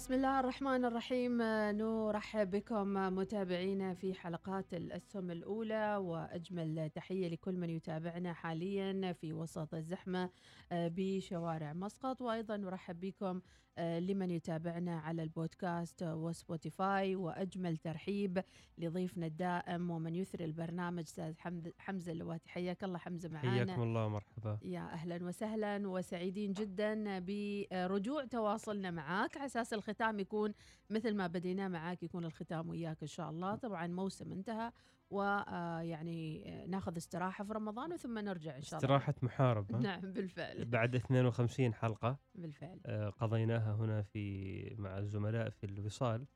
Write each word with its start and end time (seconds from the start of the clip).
بسم 0.00 0.14
الله 0.14 0.40
الرحمن 0.40 0.84
الرحيم. 0.84 1.42
آه، 1.42 1.72
نرحب 1.72 2.50
بكم 2.50 2.96
آه، 2.96 3.10
متابعينا 3.10 3.94
في 3.94 4.14
حلقات 4.14 4.74
الأسهم 4.74 5.30
الأولى 5.30 5.96
وأجمل 5.96 6.90
تحية 6.94 7.28
لكل 7.28 7.54
من 7.54 7.70
يتابعنا 7.70 8.32
حاليا 8.32 9.12
في 9.12 9.32
وسط 9.32 9.74
الزحمة 9.74 10.30
آه، 10.72 10.90
بشوارع 10.96 11.72
مسقط. 11.72 12.22
وأيضا 12.22 12.56
نرحب 12.56 13.00
بكم 13.00 13.40
لمن 13.78 14.30
يتابعنا 14.30 14.98
على 15.00 15.22
البودكاست 15.22 16.02
آه، 16.02 16.16
وسبوتيفاي 16.16 17.16
وأجمل 17.16 17.76
ترحيب 17.76 18.44
لضيفنا 18.78 19.26
الدائم 19.26 19.90
ومن 19.90 20.14
يثري 20.14 20.44
البرنامج 20.44 21.02
أستاذ 21.02 21.34
حمزة 21.78 22.12
اللواتي. 22.12 22.48
حياك 22.50 22.84
الله 22.84 22.98
حمزة 22.98 23.28
معانا. 23.28 23.50
حياكم 23.50 23.82
الله 23.82 24.08
مرحبا. 24.08 24.58
يا 24.62 24.80
أهلا 24.92 25.24
وسهلا 25.24 25.88
وسعيدين 25.88 26.52
جدا 26.52 27.18
برجوع 27.18 28.24
تواصلنا 28.24 28.90
معاك. 28.90 29.36
على 29.36 29.46
أساس 29.46 29.74
الختام 29.74 30.18
يكون 30.20 30.52
مثل 30.90 31.14
ما 31.14 31.26
بدينا 31.26 31.68
معاك 31.68 32.02
يكون 32.02 32.24
الختام 32.24 32.68
وياك 32.68 33.02
إن 33.02 33.08
شاء 33.08 33.30
الله. 33.30 33.54
طبعا 33.54 33.86
موسم 33.86 34.32
انتهى 34.32 34.72
ويعني 35.10 36.44
ناخذ 36.68 36.96
استراحة 36.96 37.44
في 37.44 37.52
رمضان 37.52 37.92
وثم 37.92 38.18
نرجع 38.18 38.56
إن 38.56 38.62
شاء 38.62 38.78
الله. 38.80 38.96
استراحة 38.96 39.14
محارب؟ 39.22 39.72
نعم 39.86 40.00
بالفعل. 40.00 40.64
بعد 40.64 40.94
52 40.94 41.74
حلقة. 41.74 42.18
بالفعل. 42.34 42.80
آه، 42.86 43.08
قضيناها 43.08 43.74
هنا 43.74 44.02
في 44.02 44.74
مع 44.78 44.98
الزملاء 44.98 45.50
في 45.50 45.66
الوصال. 45.66 46.26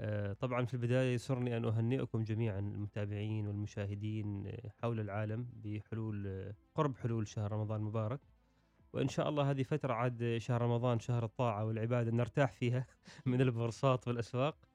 آه، 0.00 0.32
طبعا 0.32 0.64
في 0.64 0.74
البداية 0.74 1.14
يسرني 1.14 1.56
أن 1.56 1.64
أهنئكم 1.64 2.22
جميعا 2.22 2.58
المتابعين 2.58 3.46
والمشاهدين 3.46 4.46
آه، 4.46 4.70
حول 4.82 5.00
العالم 5.00 5.48
بحلول 5.52 6.52
قرب 6.74 6.96
حلول 6.96 7.28
شهر 7.28 7.52
رمضان 7.52 7.80
المبارك 7.80 8.20
وإن 8.92 9.08
شاء 9.08 9.28
الله 9.28 9.50
هذه 9.50 9.62
فترة 9.62 9.92
عاد 9.94 10.36
شهر 10.38 10.62
رمضان 10.62 10.98
شهر 10.98 11.24
الطاعة 11.24 11.64
والعبادة 11.64 12.10
نرتاح 12.10 12.52
فيها 12.52 12.86
من 13.26 13.40
البورصات 13.40 14.08
والأسواق. 14.08 14.65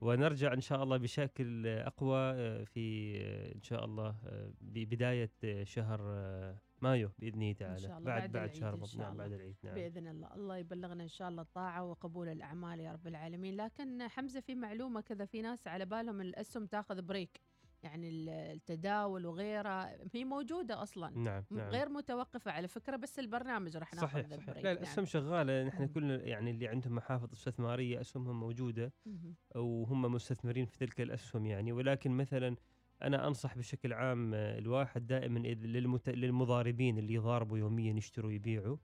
ونرجع 0.00 0.52
إن 0.52 0.60
شاء 0.60 0.82
الله 0.82 0.96
بشكل 0.96 1.66
أقوى 1.66 2.18
آه، 2.18 2.64
في 2.64 3.16
آه، 3.22 3.54
إن 3.54 3.62
شاء 3.62 3.84
الله 3.84 4.16
آه، 4.26 4.52
ببداية 4.60 5.30
آه، 5.44 5.64
شهر 5.64 6.00
مايو 6.82 7.10
بإذنه 7.18 7.52
تعالى. 7.52 7.78
شاء 7.78 7.98
الله 7.98 8.04
بعد 8.04 8.22
بعد 8.22 8.32
بعد 8.32 8.54
شهر 8.54 8.74
إن 8.74 8.84
شاء 8.84 9.00
نعم 9.00 9.12
الله. 9.12 9.24
بعد 9.24 9.32
العيد 9.32 9.56
نعم. 9.62 9.74
بإذن 9.74 10.06
الله. 10.06 10.34
الله 10.34 10.56
يبلغنا 10.56 11.02
إن 11.02 11.08
شاء 11.08 11.28
الله 11.28 11.42
الطاعة 11.42 11.84
وقبول 11.84 12.28
الأعمال 12.28 12.80
يا 12.80 12.92
رب 12.92 13.06
العالمين. 13.06 13.56
لكن 13.56 14.08
حمزة 14.08 14.40
في 14.40 14.54
معلومة 14.54 15.00
كذا 15.00 15.24
في 15.24 15.42
ناس 15.42 15.66
على 15.68 15.86
بالهم 15.86 16.20
الأسهم 16.20 16.66
تاخذ 16.66 17.02
بريك. 17.02 17.40
يعني 17.82 18.08
ال- 18.08 18.28
التداول 18.28 19.26
وغيره 19.26 19.90
هي 20.14 20.24
موجودة 20.24 20.82
أصلا 20.82 21.10
نعم 21.18 21.44
نعم 21.50 21.68
غير 21.68 21.88
متوقفة 21.88 22.50
على 22.50 22.68
فكرة 22.68 22.96
بس 22.96 23.18
البرنامج 23.18 23.76
راح 23.76 23.94
ناخذ 23.94 24.06
صحيح 24.08 24.26
صحيح 24.30 24.48
لا 24.56 24.62
نعم. 24.62 24.72
الأسهم 24.76 25.04
شغالة 25.04 25.64
نحن 25.64 25.82
مم. 25.82 25.88
كل 25.88 26.10
يعني 26.10 26.50
اللي 26.50 26.68
عندهم 26.68 26.94
محافظ 26.94 27.32
استثمارية 27.32 28.00
أسهمهم 28.00 28.40
موجودة. 28.40 28.92
وهم 29.54 30.02
مستثمرين 30.02 30.64
في 30.66 30.76
تلك 30.78 31.00
الأسهم 31.00 31.46
يعني 31.46 31.72
ولكن 31.72 32.10
مثلا 32.10 32.56
أنا 33.02 33.26
أنصح 33.26 33.58
بشكل 33.58 33.92
عام 33.92 34.34
آه، 34.34 34.58
الواحد 34.58 35.06
دائما 35.06 35.38
للمت... 35.38 36.08
للمضاربين 36.08 36.98
اللي 36.98 37.14
يضاربوا 37.14 37.58
يوميا 37.58 37.92
يشتروا 37.92 38.32
يبيعوا. 38.32 38.76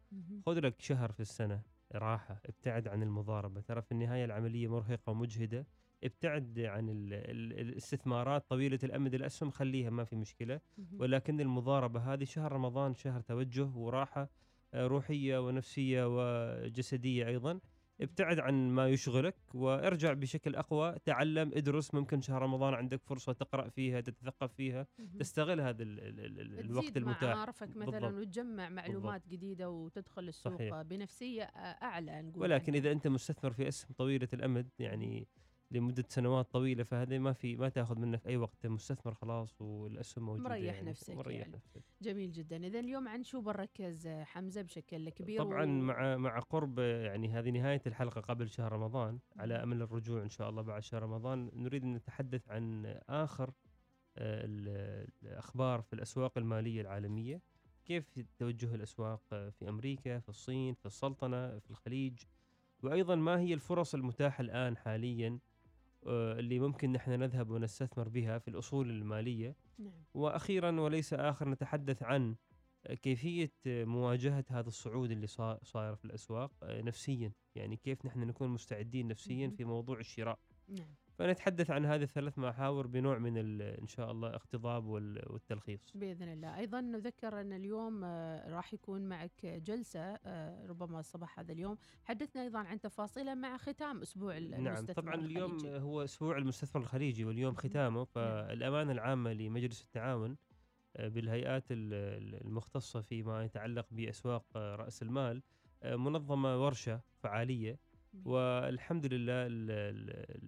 خذ 0.47 0.59
لك 0.61 0.81
شهر 0.81 1.13
في 1.13 1.21
السنة 1.21 1.63
راحة 1.95 2.41
ابتعد 2.47 2.89
عن 2.89 3.03
المضاربة 3.03 3.61
ترى 3.61 3.83
في 3.83 3.93
النهاية 3.93 4.25
العملية 4.25 4.69
مرهقة 4.69 5.11
ومجهدة 5.11 5.67
ابتعد 6.05 6.61
عن 6.61 6.89
ال... 6.89 7.13
ال... 7.13 7.61
الاستثمارات 7.61 8.51
طويلة 8.51 8.79
الأمد 8.85 9.15
الأسهم 9.15 9.51
خليها 9.51 9.91
ما 9.91 10.05
في 10.05 10.17
مشكلة. 10.17 10.61
ولكن 10.93 11.41
المضاربة 11.41 12.01
هذه 12.01 12.25
شهر 12.25 12.53
رمضان 12.53 12.95
شهر 12.95 13.21
توجه 13.21 13.69
وراحة 13.75 14.31
آه، 14.75 14.87
روحية 14.87 15.47
ونفسية 15.47 16.05
وجسدية 16.07 17.27
أيضا 17.29 17.61
ابتعد 18.01 18.39
عن 18.39 18.71
ما 18.71 18.89
يشغلك 18.89 19.35
وارجع 19.55 20.13
بشكل 20.13 20.55
أقوى 20.57 20.95
تعلم 21.05 21.51
ادرس 21.55 21.95
ممكن 21.95 22.21
شهر 22.21 22.43
رمضان 22.43 22.75
عندك 22.75 23.03
فرصة 23.03 23.33
تقرأ 23.33 23.69
فيها 23.69 24.01
تتثقف 24.01 24.53
فيها. 24.53 24.87
تستغل 25.19 25.61
هذا 25.61 25.83
ال 25.83 26.01
ال 26.01 26.21
ال 26.21 26.41
ال 26.41 26.59
الوقت 26.61 26.97
المتاح 26.97 27.37
معارفك 27.37 27.77
مثلا 27.77 28.01
بالضبط. 28.01 28.21
وتجمع 28.21 28.69
معلومات 28.69 29.29
جديدة 29.29 29.71
وتدخل 29.71 30.29
السوق 30.29 30.55
صحيح. 30.55 30.83
بنفسية 30.83 31.43
أعلى 31.83 32.23
نقول 32.23 32.43
ولكن 32.43 32.73
عنها. 32.73 32.81
إذا 32.81 32.93
أنت 32.93 33.09
مستثمر 33.09 33.53
في 33.53 33.69
أسهم 33.69 33.93
طويلة 33.99 34.29
الأمد 34.33 34.69
يعني 34.79 35.27
لمدة 35.71 36.05
سنوات 36.09 36.53
طويلة 36.53 36.85
فهذه 36.85 37.19
ما 37.19 37.33
في 37.33 37.57
ما 37.57 37.69
تأخذ 37.69 37.99
منك 37.99 38.27
أي 38.27 38.37
وقت 38.37 38.67
مستثمر 38.67 39.15
خلاص 39.15 39.61
والأسهم 39.63 40.27
موجودة 40.27 40.49
مريح 40.49 40.75
يعني 40.75 40.91
نفسك 40.91 41.15
مريح 41.15 41.41
يعني. 41.41 41.53
نفسك. 41.53 41.83
جميل 42.03 42.33
جدا. 42.33 42.57
إذا 42.67 42.81
اليوم 42.81 43.09
عن 43.09 43.23
شو 43.25 43.41
بنركز 43.41 44.09
حمزة 44.09 44.63
بشكل 44.63 45.09
كبير 45.09 45.39
طبعا 45.43 45.65
و- 45.65 45.69
مع 45.69 46.17
مع 46.17 46.39
قرب 46.39 46.79
يعني 46.79 47.29
هذه 47.29 47.51
نهاية 47.51 47.83
الحلقة 47.87 48.21
قبل 48.21 48.49
شهر 48.51 48.73
رمضان 48.73 49.19
على 49.37 49.55
أمل 49.55 49.83
الرجوع 49.83 50.23
إن 50.23 50.29
شاء 50.31 50.51
الله 50.51 50.63
بعد 50.63 50.83
شهر 50.83 51.03
رمضان 51.03 51.51
نريد 51.55 51.85
أن 51.85 51.93
نتحدث 51.95 52.49
عن 52.51 52.87
آخر 53.09 53.51
آه، 54.19 54.45
ال- 54.45 55.09
الأخبار 55.23 55.83
في 55.83 55.93
الأسواق 55.93 56.39
المالية 56.39 56.81
العالمية. 56.81 57.41
كيف 57.85 58.21
توجه 58.39 58.75
الأسواق 58.75 59.21
في 59.31 59.69
أمريكا 59.69 60.19
في 60.19 60.29
الصين 60.29 60.75
في 60.75 60.87
السلطنة 60.87 61.59
في 61.59 61.71
الخليج؟ 61.71 62.19
وأيضا 62.83 63.15
ما 63.15 63.41
هي 63.41 63.55
الفرص 63.55 63.95
المتاحة 63.95 64.41
الآن 64.43 64.77
حاليا 64.77 65.39
اللي 66.09 66.59
ممكن 66.59 66.93
نحن 66.93 67.11
نذهب 67.11 67.51
ونستثمر 67.51 68.09
بها 68.09 68.39
في 68.39 68.49
الأصول 68.49 68.91
المالية. 68.91 69.57
نعم. 69.79 69.93
وأخيرا 70.15 70.81
وليس 70.81 71.15
آخر 71.15 71.49
نتحدث 71.49 72.03
عن 72.03 72.37
كيفية 73.03 73.53
مواجهة 73.67 74.45
هذا 74.51 74.69
الصعود 74.69 75.11
اللي 75.11 75.27
صا- 75.27 75.65
صاير 75.65 75.95
في 75.95 76.05
الأسواق 76.05 76.53
نفسيا. 76.65 77.33
يعني 77.55 77.77
كيف 77.77 78.07
نحن 78.07 78.21
نكون 78.21 78.49
مستعدين 78.49 79.09
نفسيا. 79.09 79.49
في 79.49 79.65
موضوع 79.65 79.99
الشراء. 79.99 80.39
نعم 80.69 80.95
فنتحدث 81.19 81.71
عن 81.71 81.87
هذه 81.87 82.03
الثلاث 82.03 82.39
محاور 82.39 82.87
بنوع 82.87 83.19
من 83.19 83.61
إن 83.63 83.87
شاء 83.87 84.11
الله 84.11 84.35
اقتضاب 84.35 84.85
وال- 84.87 85.33
والتلخيص 85.33 85.93
بإذن 85.95 86.33
الله 86.33 86.59
أيضا 86.59 86.81
نذكر 86.81 87.41
أن 87.41 87.53
اليوم 87.53 88.05
آه، 88.05 88.49
راح 88.51 88.75
يكون 88.75 89.09
معك 89.09 89.47
جلسة 89.47 90.01
آه، 90.01 90.67
ربما 90.67 91.01
الصباح 91.01 91.39
هذا 91.39 91.53
اليوم 91.53 91.77
حدثنا 92.05 92.43
أيضا 92.43 92.59
عن 92.59 92.81
تفاصيله 92.81 93.35
مع 93.35 93.57
ختام 93.57 94.03
أسبوع 94.03 94.39
نعم 94.39 94.67
المستثمر 94.67 94.95
طبعا 95.03 95.15
اليوم 95.15 95.53
الخليجي. 95.57 95.79
هو 95.79 96.05
أسبوع 96.05 96.37
المستثمر 96.39 96.83
الخليجي 96.83 97.25
واليوم 97.25 97.53
مهم. 97.55 97.61
ختامه 97.63 97.97
نعم. 97.97 98.05
فالأمانة 98.05 98.93
العامة 98.93 99.33
لمجلس 99.33 99.83
التعاون 99.83 100.37
آه، 100.97 101.09
بالهيئات 101.09 101.65
ال- 101.73 101.95
ال- 101.95 102.47
المختصة 102.47 103.01
فيما 103.01 103.45
يتعلق 103.45 103.87
بأسواق 103.91 104.57
رأس 104.57 105.03
المال 105.03 105.43
منظمة 105.85 106.65
ورشة 106.65 107.01
فعالية 107.19 107.79
والحمد 108.25 109.07
لله 109.07 109.47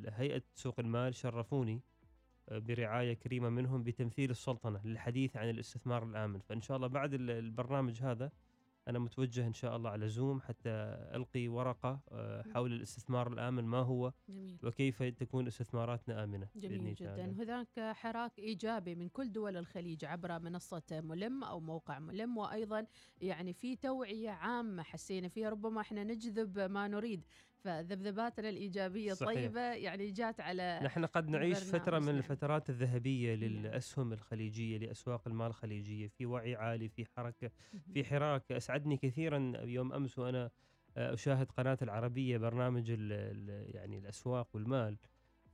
هيئه 0.08 0.42
سوق 0.54 0.80
المال 0.80 1.14
شرفوني 1.14 1.82
آه، 2.48 2.58
برعاية 2.58 3.14
كريمة 3.14 3.48
منهم 3.48 3.82
بتمثيل 3.82 4.30
السلطنة 4.30 4.80
للحديث 4.84 5.36
عن 5.36 5.50
الاستثمار 5.50 6.02
الآمن. 6.02 6.40
فإن 6.40 6.60
شاء 6.60 6.76
الله 6.76 6.86
بعد 6.88 7.14
ال- 7.14 7.30
البرنامج 7.30 8.02
هذا 8.02 8.30
أنا 8.88 8.98
متوجه 8.98 9.46
إن 9.46 9.52
شاء 9.52 9.76
الله 9.76 9.90
على 9.90 10.08
زوم 10.08 10.40
حتى 10.40 10.68
ألقي 11.14 11.48
ورقة 11.48 12.00
آه،. 12.12 12.42
حول 12.54 12.72
الاستثمار 12.72 13.32
الآمن 13.32 13.64
ما 13.64 13.78
هو 13.78 14.12
جميل. 14.28 14.58
وكيف 14.62 15.02
تكون 15.02 15.46
استثماراتنا 15.46 16.24
آمنة 16.24 16.48
بإذن 16.54 16.68
جميل 16.78 16.94
جدا. 16.94 17.16
تعالى. 17.16 17.32
هناك 17.42 17.80
حراك 17.96 18.38
إيجابي 18.38 18.94
من 18.94 19.08
كل 19.08 19.32
دول 19.32 19.56
الخليج 19.56 20.04
عبر 20.04 20.38
منصة 20.38 20.82
ملم 20.92 21.44
أو 21.44 21.60
موقع 21.60 21.98
ملم 21.98 22.38
وأيضا 22.38 22.86
يعني 23.20 23.52
في 23.52 23.76
توعية 23.76 24.30
عامة 24.30 24.82
حسينا 24.82 25.28
فيها 25.28 25.50
ربما 25.50 25.80
إحنا 25.80 26.04
نجذب 26.04 26.58
ما 26.58 26.88
نريد. 26.88 27.24
فذبذباتنا 27.64 28.48
الإيجابية 28.48 29.12
صحيح. 29.12 29.52
يعني 29.56 30.10
جات 30.10 30.40
على 30.40 30.80
نحن 30.82 31.04
قد 31.04 31.28
نعيش 31.28 31.58
فترة 31.58 31.98
من. 31.98 32.08
الفترات 32.08 32.70
الذهبية 32.70 33.34
نعم. 33.34 33.44
للأسهم 33.44 34.12
الخليجية 34.12 34.78
لأسواق 34.78 35.28
المال 35.28 35.46
الخليجية 35.46 36.06
في 36.06 36.26
وعي 36.26 36.54
عالي 36.56 36.88
في 36.88 37.04
حركة. 37.16 37.50
في 37.92 38.04
حراك 38.04 38.52
أسعدني 38.52 38.96
كثيرا 38.96 39.52
يوم 39.64 39.92
أمس 39.92 40.18
وأنا 40.18 40.50
آه، 40.96 41.14
أشاهد 41.14 41.50
قناة 41.52 41.78
العربية 41.82 42.38
برنامج 42.38 42.90
ال 42.90 43.12
ال 43.12 43.74
يعني 43.74 43.98
الأسواق 43.98 44.48
والمال 44.54 44.96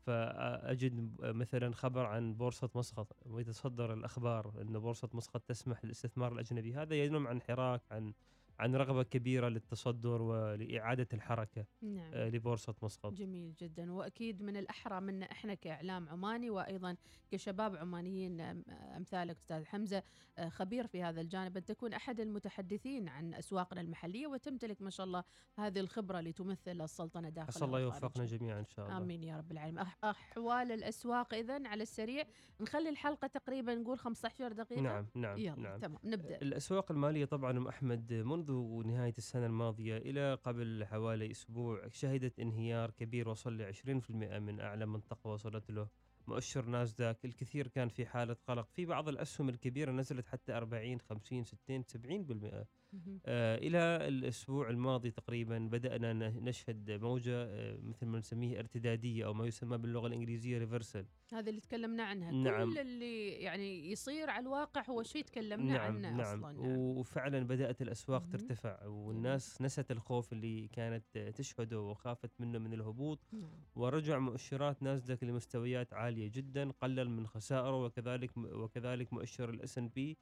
فأجد 0.07 1.21
مثلا 1.21 1.75
خبر 1.75 2.07
عن 2.07 2.35
بورصة 2.35 2.71
مسقط 2.75 3.17
ويتصدر 3.27 3.95
الأخبار 3.95 4.53
أن 4.61 4.79
بورصة 4.79 5.09
مسقط 5.15 5.43
تسمح 5.43 5.85
للاستثمار 5.85 6.33
الأجنبي 6.33 6.75
هذا 6.75 6.95
ينم 6.95 7.27
عن 7.27 7.43
حراك 7.43 7.83
عن 7.91 8.13
عن 8.59 8.77
رغبة 8.77 9.03
كبيرة 9.03 9.49
للتصدر 9.49 10.23
ولإعادة 10.23 11.09
الحركة 11.13 11.65
نعم. 11.83 12.11
آه، 12.15 12.29
لبورصة 12.29 12.75
مسقط. 12.83 13.13
جميل 13.13 13.55
جدا. 13.55 13.93
وأكيد 13.93 14.43
من 14.43 14.57
الأحرى 14.57 15.01
منا 15.01 15.33
إحنا 15.33 15.55
كإعلام 15.55 16.09
عماني 16.09 16.51
وأيضا 16.51 16.97
كشباب 17.31 17.77
عمانيين 17.77 18.39
أم- 18.63 18.71
امثالك 18.97 19.37
أستاذ 19.37 19.65
حمزة 19.65 20.03
آه، 20.39 20.49
خبير 20.49 20.87
في 20.87 21.03
هذا 21.03 21.21
الجانب 21.21 21.57
أن 21.57 21.65
تكون 21.65 21.93
أحد 21.93 22.21
المتحدثين 22.21 23.09
عن 23.09 23.35
أسواقنا 23.35 23.81
المحلية 23.81 24.27
وتمتلك 24.27 24.83
ما 24.83 24.91
شاء 24.91 25.07
الله 25.07 25.25
هذه 25.59 25.81
الخبرة 25.81 26.21
لتمثل 26.21 26.81
السلطنة 26.81 27.29
داخل 27.29 27.49
أسأل 27.49 27.65
الله. 27.65 27.81
يوفقنا 27.81 28.25
جميعا 28.25 28.59
إن 28.61 28.67
شاء 28.67 28.87
الله. 28.87 28.99
آمين 28.99 29.23
يا 29.23 29.37
رب 29.37 29.53
العالمين. 29.53 29.85
أح- 29.85 30.05
أحوال 30.05 30.73
الأسواق 30.73 31.35
اذا 31.35 31.69
على 31.69 31.83
السريع. 31.83 32.25
نخلي 32.61 32.89
الحلقة 32.89 33.27
تقريبا 33.27 33.75
نقول 33.75 33.99
15 33.99 34.53
دقيقة. 34.53 34.81
نعم 34.81 35.07
نعم 35.15 35.39
يلا 35.39 35.57
نعم. 35.57 35.79
تمام. 35.81 35.99
نبدأ. 36.05 36.37
الأسواق 36.43 36.91
المالية 36.93 37.25
طبعا 37.25 37.51
أم 37.59 37.69
أحمد 37.69 38.13
منذ 38.13 38.44
نهاية 38.51 39.15
السنة 39.19 39.47
الماضية 39.47 39.97
إلى 39.97 40.35
قبل 40.35 40.85
حوالي 40.85 41.31
أسبوع 41.31 41.89
شهدت 41.89 42.41
انهيار 42.41 42.91
كبير 42.91 43.29
وصل 43.29 43.57
ل 43.59 43.73
20% 43.75 44.11
من 44.39 44.61
أعلى 44.61 44.87
منطقة 44.87 45.31
وصلت 45.31 45.71
له. 45.71 45.89
مؤشر 46.27 46.65
ناسداك 46.67 47.25
الكثير 47.25 47.69
كان 47.69 47.89
في 47.89 48.07
حالة 48.07 48.37
قلق. 48.49 48.69
في 48.73 48.87
بعض 48.87 49.09
الأسهم 49.09 49.49
الكبيرة 49.49 49.93
نزلت 49.93 50.27
حتى 50.27 50.53
40 50.53 51.01
50 51.01 51.45
60 51.45 51.83
70% 51.83 52.67
مهم. 52.93 53.21
آه 53.27 53.57
إلى 53.59 53.79
الأسبوع 54.09 54.71
الماضي 54.71 55.11
تقريبا 55.11 55.59
بدأنا 55.59 56.13
نشهد 56.31 56.91
موجة 56.91 57.45
آه 57.45 57.79
مثل 57.83 58.07
ما 58.07 58.19
نسميه 58.19 58.59
ارتدادية 58.59 59.27
أو 59.27 59.35
ما 59.35 59.47
يسمى 59.47 59.79
باللغة 59.79 60.07
الإنجليزية 60.07 60.59
ريفرسل 60.59 61.07
هذا 61.35 61.51
اللي 61.51 61.61
تكلمنا 61.61 62.03
عنها 62.05 62.31
نعم. 62.33 62.71
كل 62.73 62.79
اللي 62.79 63.29
يعني 63.29 63.91
يصير 63.91 64.31
على 64.31 64.43
الواقع 64.43 64.83
هو 64.91 65.03
شيء 65.03 65.23
تكلمنا 65.25 65.73
نعم 65.73 65.81
عنه 65.97 66.11
نعم. 66.11 66.21
أصلا 66.21 66.53
نعم. 66.53 66.77
وفعلا 66.79 67.47
بدأت 67.47 67.83
الأسواق. 67.83 68.29
ترتفع 68.29 68.87
والناس 68.87 69.63
نست 69.63 69.91
الخوف 69.91 70.33
اللي 70.33 70.69
كانت 70.69 71.19
تشهده 71.19 71.81
وخافت 71.81 72.31
منه 72.41 72.59
من 72.59 72.73
الهبوط 72.75 73.21
نعم. 73.33 73.51
ورجع 73.77 74.19
مؤشرات 74.19 74.83
ناسداك 74.83 75.25
لمستويات 75.25 75.93
عالية 75.95 76.31
جدا 76.35 76.71
قلل 76.71 77.11
من 77.11 77.27
خسائره 77.27 77.85
وكذلك 77.85 78.37
وكذلك 78.37 79.13
مؤشر 79.13 79.51
ال 79.51 79.79
S&P. 79.79 80.19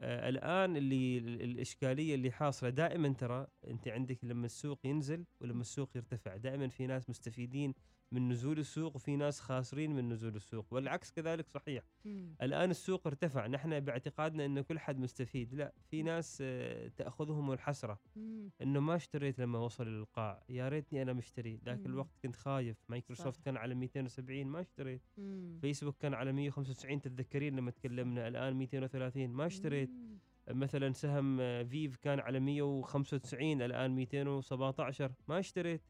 الآن 0.00 0.76
اللي 0.76 1.18
ال- 1.18 1.42
الإشكالية 1.42 2.14
اللي 2.14 2.30
حاصلة 2.30 2.70
دائما 2.70 3.08
ترى 3.08 3.46
أنت 3.66 3.88
عندك 3.88 4.24
لما 4.24 4.46
السوق 4.46 4.86
ينزل 4.86 5.24
ولما 5.40 5.60
السوق 5.60 5.90
يرتفع 5.96 6.36
دائما 6.36 6.68
في 6.68 6.86
ناس 6.86 7.10
مستفيدين 7.10 7.74
من 8.12 8.28
نزول 8.28 8.58
السوق 8.58 8.96
وفي 8.96 9.16
ناس 9.16 9.40
خاسرين 9.40 9.94
من 9.94 10.08
نزول 10.08 10.36
السوق 10.36 10.51
والعكس 10.70 11.10
كذلك 11.12 11.48
صحيح 11.48 11.84
مم. 12.04 12.34
الآن 12.42 12.70
السوق 12.70 13.06
ارتفع 13.06 13.46
نحن 13.46 13.80
باعتقادنا 13.80 14.44
أن 14.46 14.60
كل 14.60 14.78
حد 14.78 14.98
مستفيد 14.98 15.54
لا 15.54 15.72
في 15.90 16.02
ناس 16.02 16.38
آه، 16.42 16.88
تأخذهم 16.88 17.52
الحسرة 17.52 17.98
مم. 18.16 18.50
أنه 18.62 18.80
ما 18.80 18.96
اشتريت 18.96 19.38
لما 19.38 19.58
وصل 19.58 19.86
للقاع 19.86 20.42
يا 20.48 20.68
ريتني 20.68 21.02
أنا 21.02 21.12
مشتري 21.12 21.60
ذاك. 21.64 21.86
الوقت 21.86 22.18
كنت 22.22 22.36
خايف 22.36 22.76
مايكروسوفت 22.88 23.38
صح. 23.38 23.44
كان 23.44 23.56
على 23.56 23.74
270 23.74 24.46
ما 24.46 24.60
اشتريت 24.60 25.02
مم. 25.16 25.58
فيسبوك 25.60 25.96
كان 25.98 26.14
على 26.14 26.32
195 26.32 27.00
تتذكرين 27.00 27.56
لما 27.56 27.70
تكلمنا 27.70 28.28
الآن 28.28 28.54
230 28.54 29.30
ما 29.30 29.46
اشتريت 29.46 29.90
مم. 29.90 30.18
مثلا 30.50 30.92
سهم 30.92 31.40
آه، 31.40 31.62
فيف 31.62 31.96
كان 31.96 32.20
على 32.20 32.40
195 32.40 33.62
الآن 33.62 33.90
217 33.90 35.12
ما 35.28 35.38
اشتريت. 35.38 35.82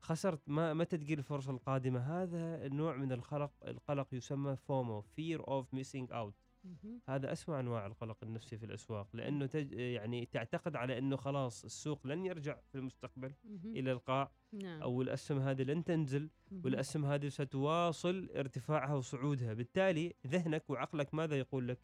خسرت 0.00 0.40
ما 0.46 0.74
متى 0.74 0.96
تجي 0.96 1.14
الفرصة 1.14 1.50
القادمة 1.52 2.00
هذا 2.00 2.66
النوع 2.66 2.96
من 2.96 3.12
القلق 3.12 3.52
القلق 3.66 4.14
يسمى 4.14 4.56
فومو 4.56 5.02
fear 5.02 5.40
of 5.40 5.64
missing 5.78 6.06
out 6.12 6.14
مهم. 6.14 6.47
هذا 7.08 7.32
أسوأ 7.32 7.60
أنواع 7.60 7.86
القلق 7.86 8.16
النفسي 8.22 8.58
في 8.58 8.66
الأسواق 8.66 9.16
لأنه 9.16 9.46
تج 9.46 9.72
يعني 9.72 10.26
تعتقد 10.26 10.76
على 10.76 10.98
أنه 10.98 11.16
خلاص 11.16 11.64
السوق 11.64 12.06
لن 12.06 12.26
يرجع 12.26 12.58
في 12.72 12.78
المستقبل. 12.78 13.34
إلى 13.64 13.92
القاع 13.92 14.32
نعم 14.52 14.82
أو 14.82 15.02
الأسهم 15.02 15.38
هذه 15.38 15.62
لن 15.62 15.84
تنزل. 15.84 16.30
والأسهم 16.64 17.04
هذه 17.04 17.28
ستواصل 17.28 18.28
ارتفاعها 18.36 18.94
وصعودها 18.94 19.54
بالتالي 19.54 20.14
ذهنك 20.26 20.70
وعقلك 20.70 21.14
ماذا 21.14 21.38
يقول 21.38 21.68
لك. 21.68 21.78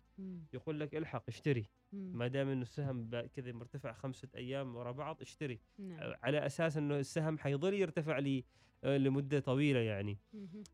يقول 0.53 0.81
لك 0.81 0.95
الحق 0.95 1.25
اشتري. 1.29 1.69
ما 1.93 2.27
دام 2.27 2.49
إنه 2.49 2.63
السهم 2.63 3.11
كذا 3.35 3.53
مرتفع 3.53 3.93
خمسة 3.93 4.29
أيام 4.37 4.77
ورا 4.77 4.93
بعض 4.93 5.23
اشتري 5.23 5.61
نعم 5.79 6.15
على 6.23 6.47
أساس 6.47 6.77
إنه 6.77 6.99
السهم 6.99 7.39
حيظل 7.39 7.75
يرتفع 7.75 8.19
لي 8.19 8.45
آه، 8.85 8.97
لمدة 8.97 9.41
طويلة 9.41 9.81
يعني. 9.81 10.19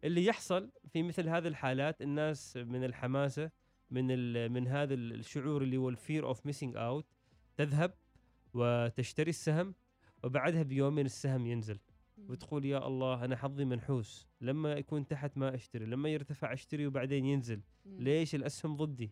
اللي 0.04 0.24
يحصل 0.24 0.70
في 0.88 1.02
مثل 1.02 1.28
هذه 1.28 1.48
الحالات 1.48 2.02
الناس 2.02 2.56
من 2.56 2.84
الحماسة 2.84 3.50
من 3.90 4.06
من 4.52 4.68
هذا 4.68 4.94
الشعور 4.94 5.62
اللي 5.62 5.76
هو 5.76 5.88
ال 5.88 5.96
fear 5.96 6.26
of 6.26 6.46
missing 6.46 6.76
out 6.76 7.06
تذهب 7.56 7.94
وتشتري 8.54 9.30
السهم 9.30 9.74
وبعدها 10.24 10.62
بيومين 10.62 11.06
السهم 11.06 11.46
ينزل. 11.46 11.78
وتقول 12.28 12.64
يا 12.64 12.86
الله 12.86 13.24
أنا 13.24 13.36
حظي 13.36 13.64
منحوس 13.64 14.28
لما 14.40 14.72
يكون 14.72 15.06
تحت 15.06 15.38
ما 15.38 15.54
أشتري 15.54 15.86
لما 15.86 16.08
يرتفع 16.08 16.52
أشتري 16.52 16.86
وبعدين 16.86 17.24
ينزل. 17.24 17.60
ليش 17.86 18.34
الأسهم 18.34 18.76
ضدي 18.76 19.10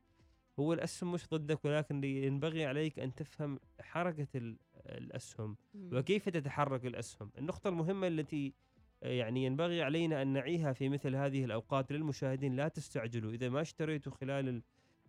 هو 0.59 0.73
الأسهم 0.73 1.13
مش 1.13 1.29
ضدك 1.29 1.65
ولكن 1.65 2.05
ينبغي 2.05 2.67
عليك 2.67 2.99
أن 2.99 3.15
تفهم 3.15 3.59
حركة 3.81 4.29
ال- 4.35 4.57
الأسهم. 4.87 5.57
وكيف 5.75 6.29
تتحرك 6.29 6.87
الأسهم 6.87 7.31
النقطة 7.39 7.69
المهمة 7.69 8.07
التي 8.07 8.55
يعني 9.03 9.45
ينبغي 9.45 9.83
علينا 9.83 10.23
أن 10.23 10.29
نعيها 10.29 10.73
في 10.73 10.89
مثل 10.89 11.17
هذه 11.17 11.45
الأوقات 11.45 11.93
للمشاهدين 11.93 12.57
لا 12.57 12.69
تستعجلوا. 12.69 13.33
إذا 13.33 13.49
ما 13.49 13.61
اشتريتوا 13.61 14.13
خلال 14.13 14.49
ال 14.49 14.63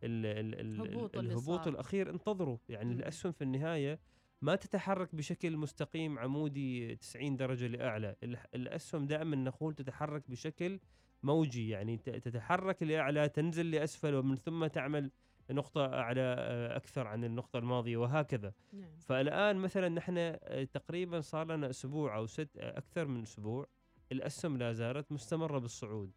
ال 0.04 0.26
ال 0.26 0.54
ال 0.60 0.82
الهبوط 0.82 1.18
الهبوط 1.18 1.62
صار. 1.62 1.70
الأخير 1.74 2.10
انتظروا. 2.10 2.58
يعني 2.70 2.94
مم. 2.94 3.00
الاسهم 3.00 3.32
في 3.32 3.42
النهاية 3.44 4.00
ما 4.42 4.56
تتحرك 4.56 5.16
بشكل 5.16 5.58
مستقيم 5.58 6.20
عمودي 6.20 6.96
90 6.96 7.38
درجة 7.38 7.68
لأعلى. 7.68 8.16
ال- 8.24 8.38
الاسهم 8.56 9.08
دائما 9.08 9.36
نقول 9.36 9.74
تتحرك 9.74 10.30
بشكل 10.30 10.80
موجي. 11.24 11.70
يعني 11.70 11.98
تتحرك 11.98 12.84
لأعلى 12.84 13.30
تنزل 13.30 13.72
لأسفل 13.72 14.16
ومن 14.16 14.36
ثم 14.36 14.68
تعمل 14.68 15.12
نقطة 15.52 15.86
أعلى 15.86 16.22
آه، 16.22 16.78
أكثر 16.78 17.08
عن 17.08 17.24
النقطة 17.24 17.60
الماضية 17.60 17.98
وهكذا. 17.98 18.54
نعم. 18.74 18.90
فالآن 19.00 19.56
مثلا 19.56 19.90
نحن 19.90 20.16
آه، 20.18 20.64
تقريبا 20.64 21.22
صار 21.22 21.48
لنا 21.56 21.70
أسبوع 21.70 22.18
أو 22.18 22.26
ست 22.28 22.50
آه، 22.58 22.78
أكثر 22.78 23.08
من 23.08 23.22
أسبوع 23.22 23.68
الأسهم 24.12 24.58
لا 24.58 24.74
زالت 24.74 25.12
مستمرة 25.12 25.60
بالصعود 25.60 26.12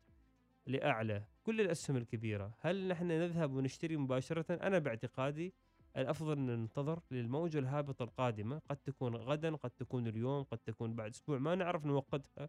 لأعلى 0.67 1.25
كل 1.43 1.61
الأسهم 1.61 1.97
الكبيرة. 1.97 2.55
هل 2.61 2.89
نحن 2.89 3.07
نذهب 3.07 3.53
ونشتري 3.53 3.97
مباشرة؟ 3.97 4.55
أنا 4.55 4.79
باعتقادي 4.79 5.55
الأفضل 5.97 6.33
أن 6.33 6.47
ننتظر 6.47 7.01
للموجة 7.11 7.59
الهابطة 7.59 8.03
القادمة. 8.03 8.59
قد 8.69 8.77
تكون 8.77 9.17
غدا 9.17 9.57
قد 9.57 9.71
تكون 9.71 10.07
اليوم 10.07 10.43
قد 10.43 10.59
تكون 10.59 10.95
بعد 10.95 11.11
أسبوع 11.11 11.39
ما 11.39 11.55
نعرف 11.55 11.87
نوقتها. 11.87 12.49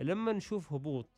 لما 0.00 0.32
نشوف 0.32 0.72
هبوط 0.72 1.10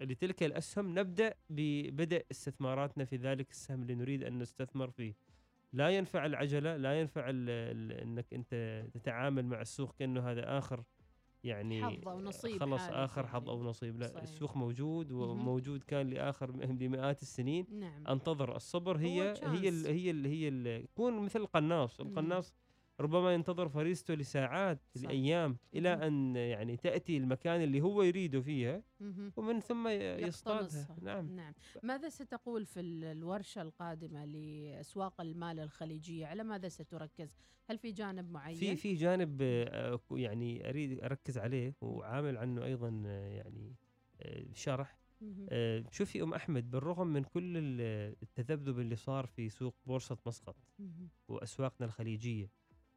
لتلك 0.00 0.42
الأسهم 0.42 0.98
نبدأ 0.98 1.34
ببدء 1.50 2.26
استثماراتنا 2.30 3.04
في 3.04 3.16
ذلك 3.16 3.50
السهم 3.50 3.82
اللي 3.82 3.94
نريد 3.94 4.24
أن 4.24 4.38
نستثمر 4.38 4.90
فيه. 4.90 5.14
لا 5.72 5.90
ينفع 5.90 6.26
العجلة 6.26 6.76
لا 6.76 7.00
ينفع 7.00 7.30
أنك 7.30 8.34
أنت 8.34 8.84
تتعامل 8.94 9.46
مع 9.46 9.60
السوق 9.60 9.94
كأنه 9.94 10.30
هذا 10.30 10.58
آخر 10.58 10.84
يعني 11.44 11.84
حظ 11.84 12.08
أو 12.08 12.20
نصيب 12.20 12.60
خلص 12.60 12.82
آخر 12.88 13.26
حظ. 13.26 13.48
أو 13.48 13.62
نصيب 13.62 13.98
لا 14.00 14.06
صحيح. 14.06 14.22
السوق 14.22 14.56
موجود. 14.56 15.12
وموجود 15.12 15.82
كان 15.82 16.10
لآخر 16.10 16.50
لمئات 16.56 17.22
السنين 17.22 17.66
نعم 17.70 18.06
أنتظر 18.06 18.56
الصبر 18.56 18.96
هي 18.96 19.22
هي 19.22 19.68
ال 19.68 19.84
chance. 19.84 19.88
هي 19.88 20.10
ال 20.10 20.26
هي 20.26 20.48
ال 20.48 20.86
كون 20.94 21.18
مثل 21.18 21.40
القناص. 21.40 22.00
القناص 22.00 22.54
ربما 23.00 23.34
ينتظر 23.34 23.68
فريسته 23.68 24.14
لساعات 24.14 24.80
صح. 24.94 25.02
لايام 25.04 25.56
إلى 25.74 25.96
مهم. 25.96 26.02
أن 26.02 26.36
يعني 26.36 26.76
تأتي 26.76 27.16
المكان 27.16 27.62
اللي 27.62 27.80
هو 27.80 28.02
يريده 28.02 28.40
فيها. 28.40 28.82
ومن 29.36 29.60
ثم 29.60 29.88
يصطادها. 29.88 30.96
نعم 31.02 31.36
نعم 31.36 31.52
ماذا 31.82 32.08
ستقول 32.08 32.66
في 32.66 32.80
ال- 32.80 33.04
الورشة 33.04 33.62
القادمة 33.62 34.24
لأسواق 34.24 35.20
المال 35.20 35.60
الخليجية 35.60 36.26
على 36.26 36.44
ماذا 36.44 36.68
ستركز 36.68 37.36
هل 37.70 37.78
في 37.78 37.92
جانب 37.92 38.30
معين 38.30 38.56
في 38.56 38.76
في 38.76 38.94
جانب 38.94 39.38
آه، 39.42 40.00
يعني 40.10 40.68
أريد 40.68 41.04
أركز 41.04 41.38
عليه 41.38 41.74
وعامل 41.80 42.36
عنه 42.36 42.64
أيضا 42.64 43.02
آه، 43.06 43.28
يعني 43.28 43.74
آه، 44.20 44.44
شرح 44.54 44.98
شوفي 45.90 46.22
أم 46.22 46.34
أحمد 46.34 46.70
بالرغم 46.70 47.06
من 47.06 47.24
كل 47.24 47.56
ال- 47.56 48.16
التذبذب 48.22 48.78
اللي 48.78 48.96
صار 48.96 49.26
في 49.26 49.48
سوق 49.48 49.74
بورصة 49.86 50.18
مسقط. 50.26 50.56
وأسواقنا 51.28 51.86
الخليجية 51.86 52.50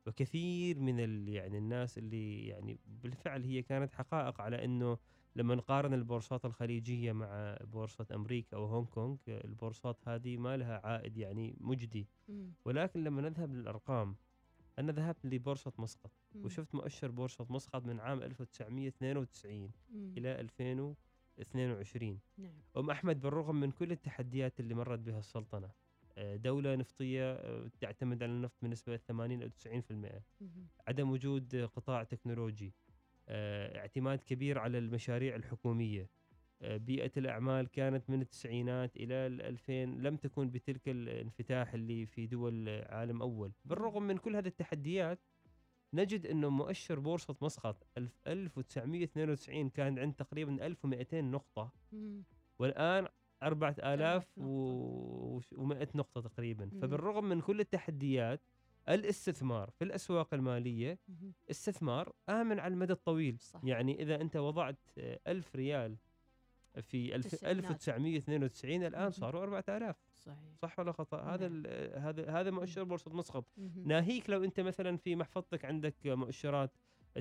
وكثير 0.05 0.79
من 0.79 1.00
ال 1.00 1.29
يعني 1.29 1.57
الناس 1.57 1.97
اللي 1.97 2.47
يعني 2.47 2.79
بالفعل 2.85 3.43
هي 3.43 3.62
كانت 3.62 3.93
حقائق 3.93 4.41
على 4.41 4.65
إنه 4.65 4.97
لما 5.35 5.55
نقارن 5.55 5.93
البورصات 5.93 6.45
الخليجية 6.45 7.12
مع 7.12 7.57
بورصة 7.62 8.07
أمريكا 8.13 8.57
أو 8.57 8.65
هونغ 8.65 8.85
كونغ 8.85 9.17
البورصات 9.27 10.07
هذه 10.07 10.38
ما 10.38 10.57
لها 10.57 10.81
عائد 10.88 11.17
يعني 11.17 11.57
مجدي. 11.59 12.07
ولكن 12.65 13.03
لما 13.03 13.21
نذهب 13.21 13.53
للأرقام 13.53 14.15
أنا 14.79 14.91
ذهبت 14.91 15.25
لبورصة 15.25 15.74
مسقط. 15.77 16.12
وشفت 16.35 16.75
مؤشر 16.75 17.12
بورصة 17.12 17.47
مسقط 17.50 17.85
من 17.85 18.00
عام 18.00 18.21
1992 18.24 19.71
مم. 19.89 20.13
إلى 20.17 20.39
2022 20.39 22.19
نعم 22.38 22.53
أم 22.77 22.89
أحمد 22.89 23.19
بالرغم 23.21 23.55
من 23.59 23.71
كل 23.71 23.91
التحديات 23.91 24.59
اللي 24.59 24.74
مرت 24.74 25.00
بها 25.00 25.19
السلطنة 25.19 25.69
دولة 26.17 26.75
نفطية 26.75 27.34
آه، 27.34 27.69
تعتمد 27.79 28.24
على 28.24 28.31
النفط 28.31 28.57
بنسبة 28.62 28.98
80 28.98 29.41
أو 29.43 29.48
90% 29.50 30.24
مهم. 30.41 30.67
عدم 30.88 31.12
وجود 31.12 31.55
قطاع 31.55 32.03
تكنولوجي 32.03 32.74
آه، 33.29 33.77
اعتماد 33.77 34.24
كبير 34.24 34.60
على 34.60 34.77
المشاريع 34.77 35.36
الحكومية 35.36 36.10
آه، 36.62 36.77
بيئة 36.77 37.12
الأعمال 37.17 37.67
كانت 37.67 38.10
من 38.10 38.22
التسعينات 38.22 38.98
إلى 38.98 39.13
ال 39.13 39.41
2000 39.41 39.86
لم 39.86 40.17
تكن 40.17 40.50
بتلك 40.51 40.89
الانفتاح 40.89 41.74
اللي 41.74 42.05
في 42.05 42.27
دول 42.27 42.69
عالم 42.69 43.22
أول 43.22 43.51
بالرغم 43.65 44.03
من 44.03 44.17
كل 44.17 44.36
هذه 44.36 44.48
التحديات 44.48 45.19
نجد 45.93 46.25
أنه 46.25 46.50
مؤشر 46.50 47.00
بورصة 47.00 47.36
مسقط 47.41 47.88
1000 47.98 48.19
1992 48.27 49.69
كان 49.69 50.00
عند 50.00 50.13
تقريبا 50.13 50.65
1200 50.65 51.22
نقطة. 51.22 51.72
والآن 52.60 53.07
4100 53.44 55.84
نقطة. 55.84 55.98
نقطة 55.98 56.22
تقريبا. 56.22 56.70
فبالرغم 56.82 57.25
من 57.25 57.42
كل 57.42 57.60
التحديات 57.60 58.42
الاستثمار 58.89 59.70
في 59.70 59.84
الأسواق 59.84 60.34
المالية. 60.34 61.00
استثمار 61.51 62.13
آمن 62.30 62.60
على 62.60 62.74
المدى 62.74 62.94
الطويل 62.94 63.39
صح. 63.39 63.62
يعني 63.63 64.01
إذا 64.01 64.22
أنت 64.22 64.38
وضعت 64.38 64.77
آه، 64.98 65.20
ألف 65.27 65.56
ريال 65.56 65.98
في 66.82 67.15
الف- 67.15 67.25
التسعينات. 67.25 67.65
1992 67.65 68.84
الآن 68.84 69.01
مهم. 69.01 69.12
صاروا 69.12 69.44
4000 69.44 69.96
صحيح 70.15 70.38
صح 70.56 70.80
ولا 70.80 70.92
خطأ 70.92 71.22
هذا 71.22 71.48
نعم. 71.48 71.63
هذا 71.96 72.30
هذا 72.32 72.51
مؤشر 72.51 72.84
بورصة 72.84 73.13
مسقط. 73.13 73.46
ناهيك 73.86 74.30
لو 74.30 74.44
أنت 74.44 74.60
مثلا 74.60 74.98
في 74.98 75.15
محفظتك 75.15 75.65
عندك 75.65 75.96
مؤشرات 76.06 76.72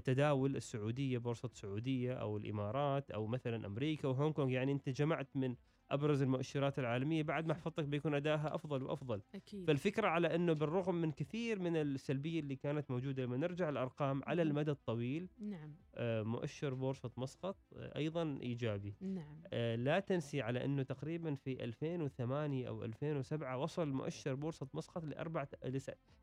تداول 0.05 0.57
السعودية 0.57 1.19
بورصة 1.19 1.47
السعودية 1.47 2.13
أو 2.13 2.37
الإمارات 2.37 3.11
أو 3.11 3.27
مثلا 3.27 3.67
أمريكا 3.67 4.09
وهونغ 4.09 4.33
كونغ 4.33 4.51
يعني 4.51 4.73
أنت 4.73 4.89
جمعت 4.89 5.37
من 5.37 5.57
أبرز 5.91 6.23
المؤشرات 6.23 6.79
العالمية. 6.79 7.23
بعد 7.23 7.47
محفظتك 7.47 7.85
بيكون 7.85 8.15
أدائها 8.15 8.55
أفضل 8.55 8.83
وأفضل. 8.83 9.23
أكيد. 9.35 9.67
فالفكرة 9.67 10.09
على 10.09 10.35
أنه 10.35 10.53
بالرغم 10.53 10.95
من 10.95 11.13
كثير 11.13 11.59
من 11.59 11.77
السلبية 11.77 12.41
اللي 12.41 12.57
كانت 12.57 12.91
موجودة 12.91 13.23
لما 13.23 13.37
نرجع 13.37 13.69
الأرقام 13.69 14.23
على. 14.27 14.45
المدى 14.45 14.71
الطويل 14.71 15.29
نعم. 15.39 15.75
آه، 15.95 16.23
مؤشر 16.23 16.75
بورصة 16.75 17.11
مسقط 17.17 17.57
آه، 17.77 17.99
أيضا 17.99 18.39
إيجابي. 18.43 18.95
نعم. 19.01 19.43
آه، 19.53 19.77
لا 19.77 20.01
تنسي 20.01 20.43
على 20.43 20.65
أنه 20.65 20.83
تقريبا 20.83 21.35
في 21.35 21.65
2008 21.65 22.69
أو 22.69 22.85
2007 22.85 23.57
وصل 23.57 23.89
مؤشر 23.89 24.35
بورصة 24.35 24.69
مسقط 24.75 25.05
لأربعة 25.05 25.49
ل 25.65 25.79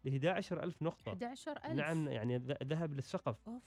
11000 0.07 0.81
نقطة. 0.81 1.11
11000 1.11 1.75
نعم 1.75 2.07
يعني 2.07 2.37
ذهب 2.63 2.93
للسقف. 2.93 3.37
أوف. 3.47 3.63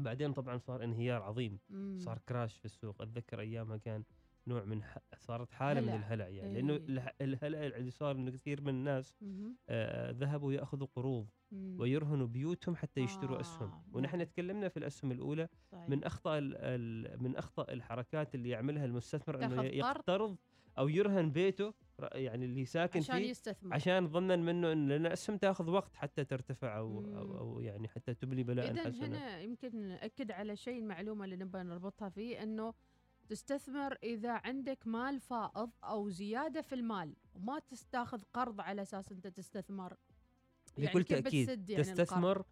بعدين 0.00 0.32
طبعا 0.32 0.58
صار 0.58 0.84
انهيار 0.84 1.22
عظيم. 1.22 1.58
مم. 1.70 1.98
صار 1.98 2.18
كراش 2.28 2.58
في 2.58 2.64
السوق. 2.64 3.02
أتذكر 3.02 3.40
أيامها 3.40 3.76
كان 3.76 4.04
نوع 4.48 4.64
من 4.64 4.82
ح... 4.82 4.98
صارت 5.16 5.52
حالة 5.52 5.80
من 5.80 5.88
هلع. 5.88 5.96
الهلع 5.96 6.28
يعني 6.28 6.54
لأنه 6.54 6.72
إيه. 6.72 6.78
اله- 6.78 7.12
الهلع 7.20 7.66
اللي 7.66 7.90
صار 7.90 8.16
إنه 8.16 8.30
كثير 8.30 8.60
من 8.60 8.68
الناس. 8.68 9.14
آه 9.68 10.10
ذهبوا 10.10 10.52
يأخذوا 10.52 10.86
قروض 10.96 11.28
مم. 11.52 11.76
ويرهنوا 11.80 12.26
بيوتهم 12.26 12.76
حتى 12.76 13.00
يشتروا 13.00 13.36
آه، 13.36 13.40
أسهم 13.40 13.82
ونحن 13.92 14.16
نعم. 14.18 14.26
تكلمنا 14.26 14.68
في 14.68 14.76
الأسهم 14.76 15.12
الأولى 15.12 15.48
صحيح. 15.72 15.88
من 15.88 16.04
اخطاء 16.04 16.38
ال... 16.38 16.56
ال... 16.56 17.22
من 17.22 17.36
اخطاء 17.36 17.72
الحركات 17.72 18.34
اللي 18.34 18.48
يعملها 18.48 18.84
المستثمر 18.84 19.44
إنه. 19.44 19.62
يقترض 19.64 20.36
أو 20.78 20.88
يرهن 20.88 21.30
بيته 21.30 21.74
يعني 22.12 22.44
اللي 22.44 22.64
ساكن 22.64 23.00
عشان 23.00 23.16
فيه 23.16 23.30
يستثمر 23.30 23.74
عشان 23.74 24.08
ظنا 24.08 24.36
منه 24.36 24.72
إن 24.72 24.88
لأن 24.88 25.06
الاسهم 25.06 25.36
تأخذ 25.36 25.70
وقت 25.70 25.96
حتى 25.96 26.24
ترتفع 26.24 26.78
أو 26.78 27.00
مم. 27.00 27.16
أو, 27.16 27.38
أو 27.38 27.60
يعني 27.60 27.88
حتى 27.88 28.14
تبلي 28.14 28.42
بلاء 28.42 28.70
اذا 28.70 29.06
هنا 29.06 29.40
يمكن 29.40 29.88
نأكد 29.88 30.30
على 30.30 30.56
شيء 30.56 30.78
المعلومه 30.78 31.24
اللي 31.24 31.36
نبغى 31.36 31.62
نربطها 31.62 32.08
فيه 32.08 32.42
إنه 32.42 32.74
تستثمر 33.28 33.96
إذا 34.02 34.32
عندك 34.32 34.86
مال 34.86 35.20
فائض 35.20 35.70
أو 35.84 36.08
زيادة 36.08 36.60
في 36.62 36.74
المال 36.74 37.14
وما 37.34 37.58
تستأخذ 37.58 38.22
قرض 38.32 38.60
على 38.60 38.82
أساس 38.82 39.12
أنت 39.12 39.26
تستثمر 39.26 39.96
بكل 40.78 41.02
كيف 41.02 41.18
تأكيد 41.24 41.48
يعني 41.70 41.82
القرض؟ 41.82 41.96
تستثمر 41.96 42.44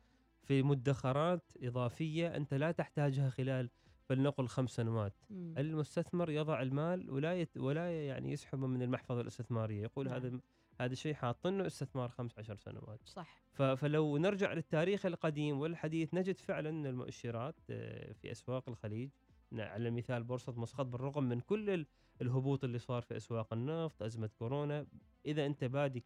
في 0.43 0.63
مدخرات 0.63 1.43
إضافية 1.63 2.37
أنت 2.37 2.55
لا 2.55 2.71
تحتاجها 2.73 3.31
خلال 3.31 3.71
فلنقل 4.05 4.47
خمس 4.49 4.71
سنوات 4.71 5.13
مم. 5.31 5.55
المستثمر 5.59 6.31
يضع 6.31 6.63
المال 6.63 7.11
ولا 7.11 7.41
يت 7.41 7.57
ولا 7.57 8.07
يعني 8.07 8.33
يسحبه 8.33 8.67
من 8.67 8.83
المحفظة 8.83 9.21
الاستثمارية 9.21 9.83
يقول 9.83 10.07
نعم. 10.07 10.15
هذا 10.15 10.41
هذا 10.81 10.95
شيء 10.95 11.15
حاطينه 11.15 11.67
استثمار 11.67 12.09
خمس 12.09 12.39
عشر 12.39 12.57
سنوات 12.57 13.01
صح 13.05 13.37
ف- 13.53 13.63
فلو 13.63 14.17
نرجع 14.17 14.53
للتاريخ 14.53 15.07
القديم 15.07 15.61
والحديث 15.61 16.15
نجد 16.15 16.39
فعلا 16.39 16.71
أن 16.71 16.87
المؤشرات 16.87 17.55
آه، 17.71 18.13
في 18.13 18.31
أسواق 18.33 18.69
الخليج 18.69 19.11
على 19.61 19.91
مثال 19.91 20.25
بورصة 20.25 20.53
مسقط 20.61 20.87
بالرغم 20.87 21.25
من 21.25 21.41
كل 21.41 21.71
ال- 21.71 21.87
الهبوط 22.23 22.65
اللي 22.65 22.79
صار 22.79 23.03
في 23.03 23.17
أسواق 23.17 23.53
النفط 23.53 24.03
أزمة 24.03 24.31
كورونا 24.39 24.87
إذا 25.27 25.47
أنت 25.47 25.65
بادي 25.65 26.05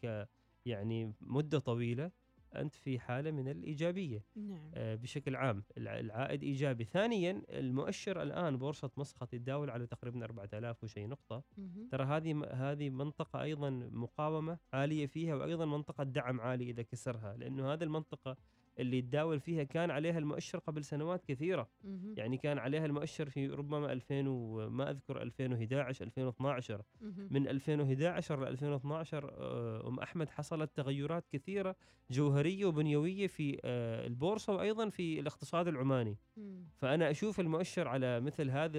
يعني 0.66 1.14
مدة 1.20 1.58
طويلة 1.58 2.10
أنت 2.56 2.74
في 2.74 2.98
حالة 2.98 3.30
من 3.30 3.48
الإيجابية. 3.48 4.24
نعم. 4.36 4.70
آه، 4.74 4.94
بشكل 4.94 5.36
عام 5.36 5.62
الع- 5.78 5.98
العائد 6.00 6.42
إيجابي. 6.42 6.84
ثانيا 6.84 7.42
المؤشر 7.48 8.22
الآن 8.22 8.56
بورصة 8.56 8.90
مسقط 8.96 9.34
يتداول 9.34 9.70
على 9.70 9.86
تقريبا 9.86 10.24
4000 10.24 10.84
وشي 10.84 11.06
نقطة. 11.06 11.42
ترى 11.90 12.04
هذه 12.04 12.44
هذه 12.52 12.90
منطقة 12.90 13.42
أيضا 13.42 13.70
مقاومة 13.92 14.58
عالية 14.72 15.06
فيها 15.06 15.34
وأيضا 15.34 15.64
منطقة 15.64 16.04
دعم 16.04 16.40
عالي 16.40 16.70
إذا 16.70 16.82
كسرها 16.82 17.36
لأنه 17.36 17.72
هذه 17.72 17.82
المنطقة 17.84 18.36
اللي 18.80 18.98
يتداول 18.98 19.40
فيها 19.40 19.64
كان 19.64 19.90
عليها 19.90 20.18
المؤشر 20.18 20.58
قبل 20.58 20.84
سنوات 20.84 21.24
كثيرة 21.24 21.68
مهم. 21.84 22.14
يعني 22.16 22.36
كان 22.36 22.58
عليها 22.58 22.86
المؤشر 22.86 23.28
في 23.28 23.46
ربما 23.46 23.92
2000 23.92 24.24
وما 24.28 24.90
أذكر 24.90 25.22
2011 25.22 26.04
2012 26.04 26.82
مهم. 27.00 27.28
من 27.30 27.48
2011 27.48 28.44
ل 28.44 28.48
2012 28.48 29.30
آه، 29.38 29.88
أم 29.88 30.00
أحمد 30.00 30.28
حصلت 30.28 30.70
تغيرات 30.76 31.26
كثيرة 31.32 31.76
جوهرية 32.10 32.64
وبنيوية 32.64 33.26
في 33.26 33.60
آه، 33.64 34.06
البورصة 34.06 34.52
وأيضا 34.52 34.88
في 34.88 35.20
الاقتصاد 35.20 35.68
العماني 35.68 36.18
مم. 36.36 36.64
فأنا 36.76 37.10
أشوف 37.10 37.40
المؤشر 37.40 37.88
على 37.88 38.20
مثل 38.20 38.50
هذا 38.50 38.78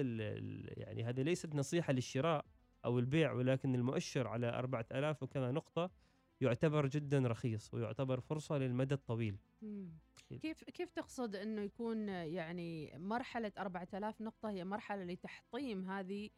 يعني 0.76 1.04
هذه 1.04 1.22
ليست 1.22 1.54
نصيحة 1.54 1.92
للشراء 1.92 2.44
أو 2.84 2.98
البيع 2.98 3.32
ولكن 3.32 3.74
المؤشر 3.74 4.28
على 4.28 4.48
4000 4.48 5.22
وكذا 5.22 5.50
نقطة 5.50 5.90
يعتبر 6.42 6.86
جدا 6.86 7.18
رخيص 7.18 7.74
ويعتبر 7.74 8.20
فرصة 8.20 8.58
للمدى 8.58 8.94
الطويل 8.94 9.36
مم. 9.62 9.90
كيف 10.40 10.64
كيف 10.64 10.90
تقصد 10.90 11.36
إنه 11.36 11.62
يكون 11.62 12.08
يعني 12.08 12.98
مرحلة 12.98 13.52
4000 13.58 14.20
نقطة 14.20 14.50
هي 14.50 14.64
مرحلة 14.64 15.04
لتحطيم 15.04 15.90
هذه 15.90 16.30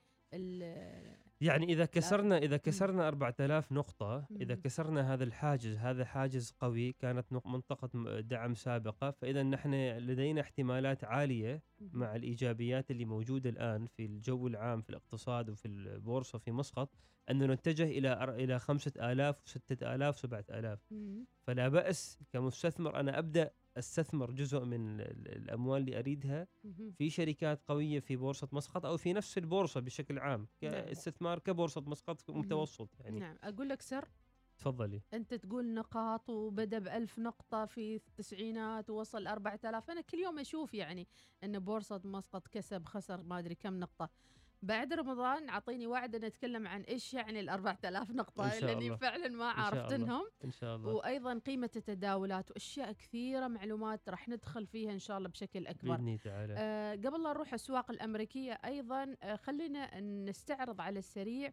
يعني 1.45 1.73
إذا 1.73 1.85
كسرنا 1.85 2.39
إذا 2.39 2.57
كسرنا 2.57 3.09
4000 3.09 3.73
نقطة 3.73 4.27
إذا. 4.41 4.55
كسرنا 4.55 5.15
هذا 5.15 5.25
الحاجز 5.25 5.77
هذا 5.77 6.05
حاجز 6.05 6.55
قوي 6.61 6.93
كانت 6.93 7.27
منطقة 7.33 8.21
دعم 8.21 8.55
سابقة 8.55 9.11
فإذا 9.11 9.43
نحن 9.43 9.75
لدينا 9.99 10.41
احتمالات 10.41 11.05
عالية. 11.05 11.63
مع 11.81 12.17
الإيجابيات 12.17 12.91
اللي 12.91 13.05
موجودة 13.05 13.51
الآن 13.51 13.87
في 13.87 14.05
الجو 14.05 14.47
العام 14.47 14.81
في 14.83 14.91
الاقتصاد 14.91 15.51
وفي 15.51 15.69
البورصة 15.69 16.39
في 16.39 16.53
مسقط 16.53 16.91
أن 17.31 17.51
نتجه 17.51 17.85
إلى 17.85 18.25
إلى 18.25 18.59
5000 18.59 19.43
6000 19.45 20.19
7000 20.19 20.79
مم. 20.91 21.27
فلا 21.43 21.69
بأس 21.69 22.19
كمستثمر 22.33 23.01
أنا 23.01 23.19
أبدأ 23.19 23.51
أستثمر 23.77 24.31
جزء 24.31 24.65
من 24.65 25.01
ال- 25.01 25.37
الأموال 25.37 25.81
اللي 25.81 25.99
أريدها. 25.99 26.47
في 26.99 27.11
شركات 27.11 27.63
قوية 27.69 28.01
في 28.01 28.17
بورصة 28.17 28.49
مسقط 28.53 28.87
أو 28.87 28.97
في 28.97 29.13
نفس 29.13 29.39
البورصة 29.39 29.81
بشكل 29.81 30.19
عام 30.19 30.41
نعم. 30.41 30.73
كاستثمار 30.73 31.39
كبورصة 31.39 31.81
مسقط. 31.81 32.31
متوسط 32.31 32.89
يعني 33.01 33.19
نعم 33.19 33.37
أقول 33.43 33.69
لك 33.69 33.83
سر 33.83 34.09
تفضلي 34.59 35.03
أنت 35.15 35.35
تقول 35.35 35.75
نقاط 35.75 36.31
وبدأ 36.31 36.79
بألف 36.79 37.19
نقطة 37.19 37.65
في 37.67 37.97
التسعينات 37.97 38.91
ووصل 38.91 39.27
4000 39.27 39.91
أنا 39.91 40.01
كل 40.01 40.19
يوم 40.19 40.39
أشوف 40.39 40.75
يعني 40.75 41.07
أن 41.45 41.59
بورصة 41.59 42.01
مسقط 42.05 42.49
كسب 42.49 42.85
خسر 42.85 43.23
ما 43.23 43.39
أدري 43.39 43.55
كم 43.55 43.81
نقطة 43.81 44.11
بعد 44.65 44.93
رمضان 44.93 45.49
اعطيني 45.49 45.87
وعد 45.87 46.15
أن 46.15 46.25
أتكلم 46.25 46.67
عن 46.67 46.81
إيش 46.83 47.15
يعني 47.15 47.41
ال 47.41 47.49
4000 47.49 48.11
نقطة 48.11 48.45
إن 48.45 48.51
شاء 48.51 48.65
لاني. 48.65 48.97
فعلا 48.97 49.29
ما 49.29 49.51
إن 49.51 49.57
شاء 49.57 49.65
عرفت 49.65 49.93
الله. 49.93 49.97
انهم 50.07 50.25
إن 50.45 50.51
شاء 50.51 50.77
الله 50.77 50.93
وأيضا 50.93 51.39
قيمة 51.39 51.71
التداولات 51.77 52.51
وأشياء 52.51 52.93
كثيرة 52.93 53.49
معلومات 53.49 54.09
راح 54.09 54.29
ندخل 54.29 54.67
فيها 54.67 54.93
إن 54.93 54.99
شاء 54.99 55.19
الله 55.19 55.29
بشكل 55.29 55.67
أكبر 55.67 55.97
بإذن 55.97 56.19
تعالى 56.19 56.55
آه، 56.59 56.93
قبل 56.95 57.23
لا 57.23 57.31
نروح 57.33 57.49
الأسواق 57.49 57.91
الأمريكية 57.91 58.53
أيضا 58.65 59.17
آه، 59.23 59.37
خلينا 59.37 60.01
نستعرض 60.01 60.81
على 60.81 60.99
السريع 60.99 61.49
آه، 61.49 61.53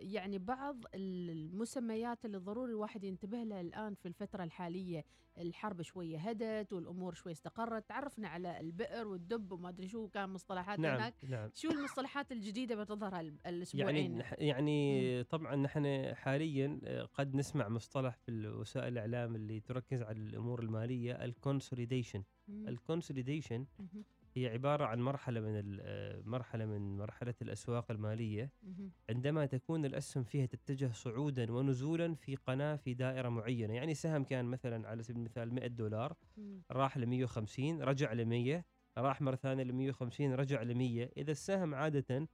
يعني 0.00 0.38
بعض 0.38 0.84
المسميات 0.94 2.24
اللي 2.24 2.38
ضروري 2.38 2.70
الواحد 2.72 3.04
ينتبه 3.04 3.42
لها 3.42 3.60
الآن 3.60 3.94
في 3.94 4.08
الفترة 4.08 4.44
الحالية 4.44 5.04
الحرب 5.38 5.82
شوية 5.82 6.18
هدت 6.18 6.72
والأمور 6.72 7.14
شوي 7.14 7.32
استقرت 7.32 7.88
تعرفنا 7.88 8.28
على 8.28 8.60
البئر 8.60 9.08
والدب 9.08 9.52
وما 9.52 9.68
أدري 9.68 9.88
شو 9.88 10.08
كان 10.08 10.28
مصطلحات 10.30 10.78
نعم 10.78 10.94
هناك. 10.96 11.14
نعم. 11.28 11.50
شو 11.54 11.70
المصطلحات 11.70 12.32
الجديدة 12.32 12.74
بتظهر 12.76 13.14
هال- 13.18 13.64
يعني 13.74 14.22
يعني 14.38 15.24
طبعا 15.24 15.56
نحن 15.56 16.14
حاليا 16.14 16.80
آه، 16.84 17.02
قد 17.04 17.34
نسمع 17.34 17.68
مصطلح 17.68 18.16
في 18.16 18.48
وسائل 18.48 18.88
الإعلام 18.92 19.34
اللي 19.36 19.60
تركز 19.60 20.02
على 20.02 20.18
الأمور 20.18 20.62
المالية 20.62 21.24
ال 21.24 21.31
consolidation. 21.31 22.22
ال 22.48 22.56
consolidation. 22.56 23.66
هي 24.34 24.48
عبارة 24.48 24.84
عن 24.84 25.00
مرحلة 25.00 25.40
من 25.40 25.78
آه، 25.80 26.22
مرحلة 26.24 26.66
من 26.66 26.96
مرحلة 26.96 27.34
الأسواق 27.42 27.90
المالية 27.90 28.50
مهم. 28.62 28.90
عندما 29.10 29.46
تكون 29.46 29.84
الأسهم 29.84 30.24
فيها 30.24 30.46
تتجه 30.46 30.92
صعودا 30.92 31.52
ونزولا 31.52 32.14
في 32.14 32.36
قناة 32.36 32.76
في 32.76 32.94
دائرة 32.94 33.28
معينة 33.28 33.74
يعني 33.74 33.94
سهم 33.94 34.24
كان 34.24 34.44
مثلا 34.44 34.88
على 34.88 35.02
سبيل 35.02 35.16
المثال 35.16 35.54
100 35.54 35.66
دولار. 35.66 36.16
راح 36.70 36.98
ل 36.98 37.06
150 37.06 37.82
رجع 37.82 38.12
ل 38.12 38.26
100 38.26 38.64
راح 38.98 39.20
مرة 39.22 39.36
ثانية 39.36 39.64
ل 39.64 39.72
150 39.72 40.34
رجع 40.34 40.62
ل 40.62 40.74
100 40.74 41.10
إذا 41.16 41.32
السهم 41.32 41.74
عادة 41.74 42.28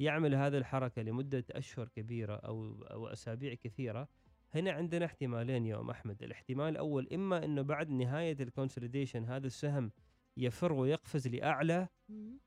يعمل 0.00 0.34
هذه 0.34 0.56
الحركة 0.58 1.02
لمدة 1.02 1.44
أشهر 1.50 1.88
كبيرة 1.88 2.34
أو 2.34 2.82
أو 2.82 3.06
أسابيع 3.06 3.54
كثيرة 3.54 4.08
هنا 4.54 4.72
عندنا 4.72 5.04
احتمالين 5.04 5.66
يا 5.66 5.80
أم 5.80 5.90
أحمد 5.90 6.22
الاحتمال 6.22 6.68
الأول 6.68 7.08
إما 7.14 7.44
إنه 7.44 7.62
بعد 7.62 7.90
نهاية 7.90 8.36
ال 8.40 8.46
consolidation 8.46 9.24
هذا 9.24 9.46
السهم 9.46 9.90
يفر 10.40 10.72
ويقفز 10.72 11.28
لأعلى. 11.28 11.88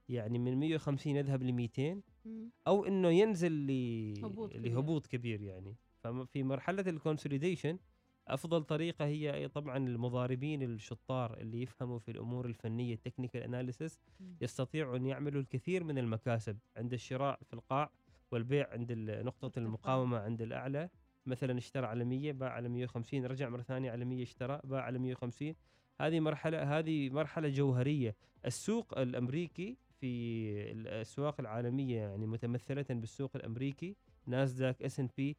يعني 0.09 0.39
من 0.39 0.59
150 0.59 1.15
يذهب 1.15 1.43
ل 1.43 1.51
200 1.53 2.01
مم. 2.25 2.51
أو 2.67 2.85
إنه 2.85 3.09
ينزل 3.09 3.51
ل... 3.51 4.25
هبوط 4.25 4.53
كبير. 4.53 4.71
لهبوط 4.71 5.07
كبير 5.07 5.41
يعني 5.41 5.75
ففي 6.00 6.43
مرحلة 6.43 6.83
ال 6.88 6.94
consolidation 6.94 7.79
أفضل 8.27 8.63
طريقة 8.63 9.05
هي 9.05 9.47
طبعا 9.47 9.77
المضاربين 9.77 10.63
الشطار 10.63 11.38
اللي 11.38 11.62
يفهموا 11.62 12.00
في 12.00 12.12
الأمور 12.12 12.45
الفنية 12.45 12.93
ال 12.93 12.98
technical 12.98 13.41
analysis. 13.41 14.00
يستطيعوا 14.41 14.97
أن 14.97 15.05
يعملوا 15.05 15.41
الكثير 15.41 15.83
من 15.83 15.97
المكاسب 15.97 16.57
عند 16.77 16.93
الشراء 16.93 17.39
في 17.43 17.53
القاع 17.53 17.91
والبيع 18.31 18.69
عند 18.71 18.91
نقطة. 18.91 19.59
المقاومة 19.59 20.17
عند 20.17 20.41
الأعلى 20.41 20.89
مثلا 21.25 21.57
اشترى 21.57 21.85
على 21.85 22.05
100 22.05 22.31
باع 22.31 22.50
على 22.50 22.69
150 22.69 23.25
رجع 23.25 23.50
مرة 23.50 23.62
ثانية 23.62 23.91
على 23.91 24.05
100 24.05 24.23
اشترى 24.23 24.59
باع 24.63 24.81
على 24.81 25.00
150 25.00 25.55
هذه 26.01 26.19
مرحلة 26.19 26.79
هذه 26.79 27.09
مرحلة 27.09 27.50
جوهرية. 27.50 28.15
السوق 28.45 28.97
الأمريكي 28.97 29.77
في 30.00 30.71
الأسواق 30.71 31.39
العالمية 31.39 32.00
يعني 32.00 32.25
متمثلة 32.25 32.85
بالسوق 32.89 33.31
الأمريكي 33.35 33.95
ناسداك 34.27 34.83
اس 34.83 35.00
ان 35.00 35.09
بي 35.17 35.38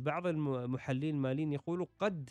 بعض 0.00 0.26
المحللين 0.26 1.14
الماليين 1.14 1.52
يقولوا 1.52 1.86
قد 1.98 2.30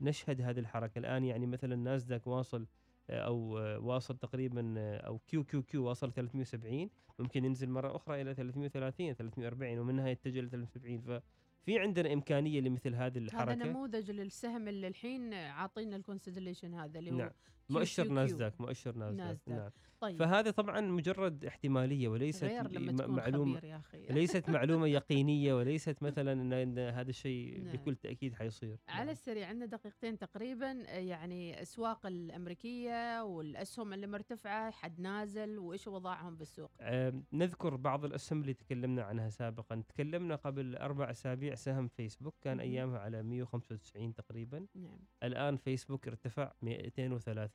نشهد 0.00 0.40
هذه 0.40 0.58
الحركة. 0.58 0.98
الآن 0.98 1.24
يعني 1.24 1.46
مثلا 1.46 1.76
ناسداك 1.76 2.26
واصل 2.26 2.66
آه، 3.10 3.20
أو 3.26 3.58
آه، 3.58 3.78
واصل 3.78 4.16
تقريبا 4.16 4.74
آه، 4.78 4.96
أو 4.96 5.18
QQQ 5.18 5.84
واصل 5.84 6.12
370 6.12 6.90
ممكن 7.18 7.44
ينزل 7.44 7.70
مرة 7.70 7.96
أخرى 7.96 8.22
إلى 8.22 8.34
330 8.34 9.14
340 9.14 9.78
ومنها 9.78 10.08
يتجه 10.08 10.40
ل 10.40 10.50
370 10.50 11.20
ففي 11.64 11.78
عندنا 11.78 12.12
إمكانية 12.12 12.60
لمثل 12.60 12.94
هذه 12.94 13.06
هذا 13.06 13.18
الحركة 13.18 13.54
نموذج 13.54 14.10
للسهم 14.10 14.68
اللي 14.68 14.88
الحين 14.88 15.34
عاطينا 15.34 15.96
ال 15.96 16.02
consolidation 16.02 16.74
هذا 16.74 16.98
اللي 16.98 17.10
هو 17.12 17.16
نعم. 17.16 17.30
مؤشر. 17.70 18.08
ناسداك 18.08 18.60
مؤشر 18.60 18.96
ناسداك. 18.96 19.38
نعم 19.46 19.70
طيب 20.00 20.18
فهذا 20.18 20.50
طبعا 20.50 20.80
مجرد 20.80 21.44
احتمالية 21.44 22.08
وليست 22.08 22.44
غير 22.44 22.68
لما 22.70 22.92
م- 22.92 22.96
تكون 22.96 23.14
معلومه 23.16 23.60
يا 23.64 23.82
ليست 24.12 24.50
معلومة 24.50 24.86
يقينية 24.98 25.54
وليست 25.54 26.02
مثلا 26.02 26.32
ان 26.62 26.78
هذا 26.78 27.10
الشيء 27.10 27.60
نعم. 27.62 27.72
بكل 27.76 27.96
تأكيد 27.96 28.34
حيصير 28.34 28.78
على 28.88 28.98
نعم. 29.04 29.08
السريع 29.08 29.48
عندنا 29.48 29.66
دقيقتين 29.66 30.18
تقريبا 30.18 30.72
يعني 30.88 31.62
أسواق 31.62 32.06
الأمريكية 32.06 33.22
والأسهم 33.24 33.92
اللي 33.92 34.06
مرتفعة 34.06 34.70
حد 34.70 35.00
نازل 35.00 35.58
وإيش 35.58 35.86
وضعهم 35.86 36.36
بالسوق 36.36 36.70
آم، 36.80 37.24
نذكر 37.32 37.76
بعض 37.76 38.04
الأسهم 38.04 38.40
اللي 38.40 38.54
تكلمنا 38.54 39.02
عنها 39.02 39.28
سابقا 39.30 39.82
تكلمنا 39.88 40.34
قبل 40.36 40.76
أربع 40.76 41.10
أسابيع 41.10 41.54
سهم 41.54 41.88
فيسبوك 41.88 42.34
كان. 42.42 42.60
أيامها 42.60 42.98
على 42.98 43.22
195 43.22 44.14
تقريبا 44.14 44.66
نعم 44.74 44.98
الآن 45.22 45.56
فيسبوك 45.56 46.08
ارتفع 46.08 46.52
230 46.62 47.53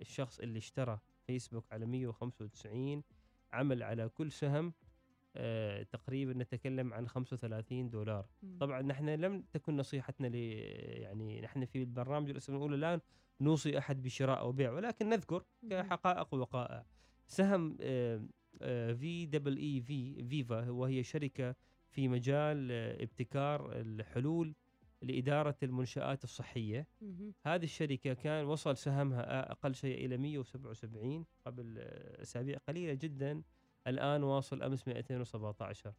الشخص 0.00 0.40
اللي 0.40 0.58
اشترى 0.58 0.98
فيسبوك 1.26 1.72
على 1.72 1.86
195 1.86 3.02
عمل 3.52 3.82
على 3.82 4.08
كل 4.08 4.32
سهم 4.32 4.72
آه 5.36 5.82
تقريبا 5.82 6.32
نتكلم 6.32 6.94
عن 6.94 7.08
35 7.08 7.90
دولار. 7.90 8.26
طبعا 8.60 8.82
نحن 8.82 9.08
لم 9.08 9.42
تكن 9.52 9.76
نصيحتنا 9.76 10.26
ل 10.26 10.34
يعني 10.34 11.40
نحن 11.40 11.64
في 11.64 11.78
البرنامج 11.78 12.30
الأسبوع 12.30 12.56
الاولى 12.58 12.76
لا 12.76 13.00
نوصي 13.40 13.78
أحد 13.78 14.02
بشراء 14.02 14.38
أو 14.38 14.52
بيع 14.52 14.72
ولكن 14.72 15.08
نذكر. 15.08 15.44
كحقائق 15.70 16.34
ووقائع 16.34 16.86
سهم 17.26 17.76
في 18.94 19.26
دبل 19.26 19.56
اي 19.56 19.80
في 19.80 20.24
فيفا 20.24 20.70
وهي 20.70 21.02
شركة 21.02 21.54
في 21.90 22.08
مجال 22.08 22.68
آه، 22.72 23.02
ابتكار 23.02 23.72
الحلول 23.72 24.54
لإدارة 25.02 25.56
المنشآت 25.62 26.24
الصحية. 26.24 26.86
مهم. 27.00 27.34
هذه 27.46 27.64
الشركة 27.64 28.12
كان 28.14 28.44
وصل 28.46 28.76
سهمها 28.76 29.52
أقل 29.52 29.74
شيء 29.74 30.06
إلى 30.06 30.16
177 30.16 31.24
قبل 31.46 31.78
أسابيع 32.22 32.58
قليلة 32.68 32.94
جدا. 32.94 33.42
الآن 33.86 34.22
واصل 34.22 34.62
أمس 34.62 34.88
217 34.88 35.92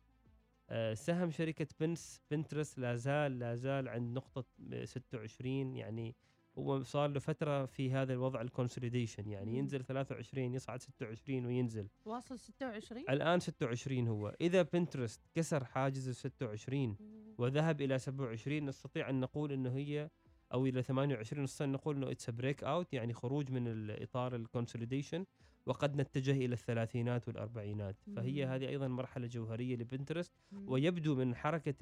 آه، 0.70 0.94
سهم 0.94 1.32
شركة 1.32 1.68
بنس 1.80 2.22
بنترست 2.32 2.80
لا 2.80 2.96
زال 2.96 3.40
لا 3.40 3.56
زال 3.56 3.90
عند 3.90 4.18
نقطة 4.18 4.46
آه، 4.74 4.86
26 4.86 5.76
يعني 5.76 6.16
هو 6.58 6.84
صار 6.84 7.10
له 7.10 7.20
فترة 7.20 7.66
في 7.66 7.92
هذا 7.92 8.14
الوضع 8.14 8.42
ال 8.42 8.48
consolidation 8.48 9.30
يعني. 9.30 9.58
ينزل 9.58 9.84
23 9.84 10.54
يصعد 10.54 10.82
26 10.82 11.46
وينزل. 11.46 11.88
واصل 12.06 12.40
26 12.40 13.06
الآن 13.10 13.40
26 13.40 14.08
هو. 14.08 14.36
إذا 14.42 14.62
بنترست 14.62 15.22
كسر 15.36 15.66
حاجز 15.66 16.08
ال 16.08 16.16
26 16.16 16.98
وذهب 17.38 17.82
إلى 17.82 18.00
27 18.00 18.66
نستطيع 18.66 19.10
أن 19.10 19.20
نقول 19.20 19.52
إنه 19.52 19.76
هي 19.76 20.10
أو 20.54 20.66
إلى 20.66 20.84
28 20.84 21.44
نستطيع 21.44 21.68
أن 21.68 21.72
نقول 21.72 21.96
إنه 21.96 22.12
it's 22.12 22.30
break 22.30 22.64
out 22.64 22.94
يعني 22.94 23.14
خروج 23.14 23.52
من 23.52 23.68
الإطار 23.68 24.36
ال 24.36 24.42
consolidation 24.42 25.26
وقد 25.66 25.96
نتجه 25.96 26.32
إلى 26.32 26.54
الثلاثينات 26.54 27.28
والأربعينات. 27.28 27.96
فهي. 28.16 28.46
هذه 28.46 28.68
أيضا 28.68 28.88
مرحلة 28.88 29.28
جوهرية 29.28 29.76
ل 29.76 29.81
Pinterest. 29.81 30.34
ويبدو 30.52 31.16
من 31.16 31.36
حركة 31.36 31.76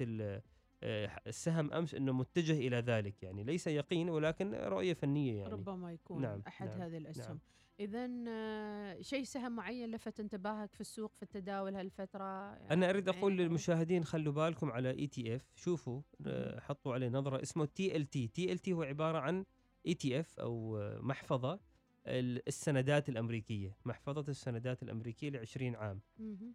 آه، 0.82 1.10
السهم 1.26 1.72
أمس 1.72 1.94
إنه 1.94 2.12
متجه 2.12 2.52
إلى 2.52 2.76
ذلك. 2.76 3.22
يعني 3.22 3.44
ليس 3.44 3.66
يقين 3.66 4.10
ولكن 4.10 4.54
رؤية 4.54 4.94
فنية 4.94 5.38
يعني. 5.38 5.52
ربما 5.52 5.92
يكون 5.92 6.22
نعم، 6.22 6.42
أحد 6.46 6.68
نعم، 6.68 6.82
هذه 6.82 6.96
الأسهم. 6.96 7.26
نعم. 7.26 7.38
اذا 7.80 8.08
آه، 8.28 9.00
شيء 9.00 9.24
سهم 9.24 9.56
معين 9.56 9.90
لفت 9.90 10.20
انتباهك 10.20 10.74
في 10.74 10.80
السوق 10.80 11.12
في 11.14 11.22
التداول 11.22 11.74
هالفترة؟ 11.74 12.24
يعني 12.54 12.72
أنا 12.72 12.90
أريد 12.90 13.08
أقول؟ 13.08 13.36
للمشاهدين 13.36 14.04
خلوا 14.04 14.32
بالكم 14.32 14.70
على 14.70 14.90
ETF 14.90 15.42
شوفوا 15.54 16.00
آه، 16.26 16.60
حطوا 16.60 16.94
عليه 16.94 17.08
نظرة 17.08 17.42
اسمه 17.42 17.64
تي 17.64 17.96
ال 17.96 18.06
تي 18.10 18.28
تي 18.28 18.52
ال 18.52 18.58
تي 18.58 18.72
هو 18.72 18.82
عبارة 18.82 19.18
عن 19.18 19.44
ETF 19.86 20.40
أو 20.40 20.78
آه، 20.78 20.98
محفظة 21.00 21.60
ال- 22.06 22.48
السندات 22.48 23.08
الأمريكية. 23.08 23.76
محفظة 23.84 24.24
السندات 24.28 24.82
الأمريكية 24.82 25.30
ل 25.30 25.36
20 25.36 25.74
عام 25.76 26.00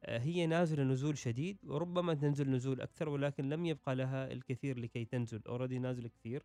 هي 0.06 0.46
نازلة 0.48 0.84
نزول 0.84 1.18
شديد 1.18 1.58
وربما 1.64 2.14
تنزل 2.14 2.50
نزول 2.50 2.82
أكثر 2.82 3.10
ولكن 3.10 3.50
لم 3.50 3.66
يبقى 3.66 3.96
لها 3.96 4.32
الكثير 4.32 4.80
لكي 4.80 5.06
تنزل. 5.06 5.42
already 5.48 5.80
نازله 5.80 6.10
كثير. 6.10 6.44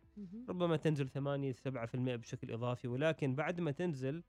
ربما 0.49 0.77
تنزل 0.77 1.09
8 1.09 1.51
7% 1.53 1.95
بشكل 1.95 2.51
إضافي 2.51 2.87
ولكن 2.87 3.35
بعد 3.35 3.59
ما 3.61 3.71
تنزل 3.71 4.23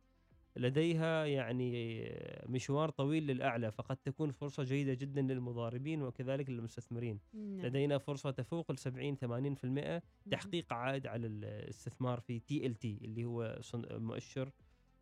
لديها 0.58 1.24
يعني 1.26 1.98
مشوار 2.46 2.90
طويل 2.90 3.26
للأعلى 3.26 3.72
فقد 3.72 3.96
تكون 3.96 4.30
فرصة 4.30 4.62
جيدة 4.62 4.94
جدا 4.94 5.22
للمضاربين 5.22 6.02
وكذلك 6.02 6.50
للمستثمرين 6.50 7.18
نعم. 7.34 7.66
لدينا 7.66 7.98
فرصة 7.98 8.30
تفوق 8.30 8.70
ال 8.70 8.78
70 8.78 9.16
80% 9.16 9.64
مهم. 9.64 10.00
تحقيق 10.30 10.72
عائد 10.72 11.06
على 11.06 11.26
الاستثمار 11.26 12.20
في 12.20 12.38
TLT 12.40 12.98
اللي 13.04 13.24
هو 13.24 13.60
مؤشر 13.90 14.50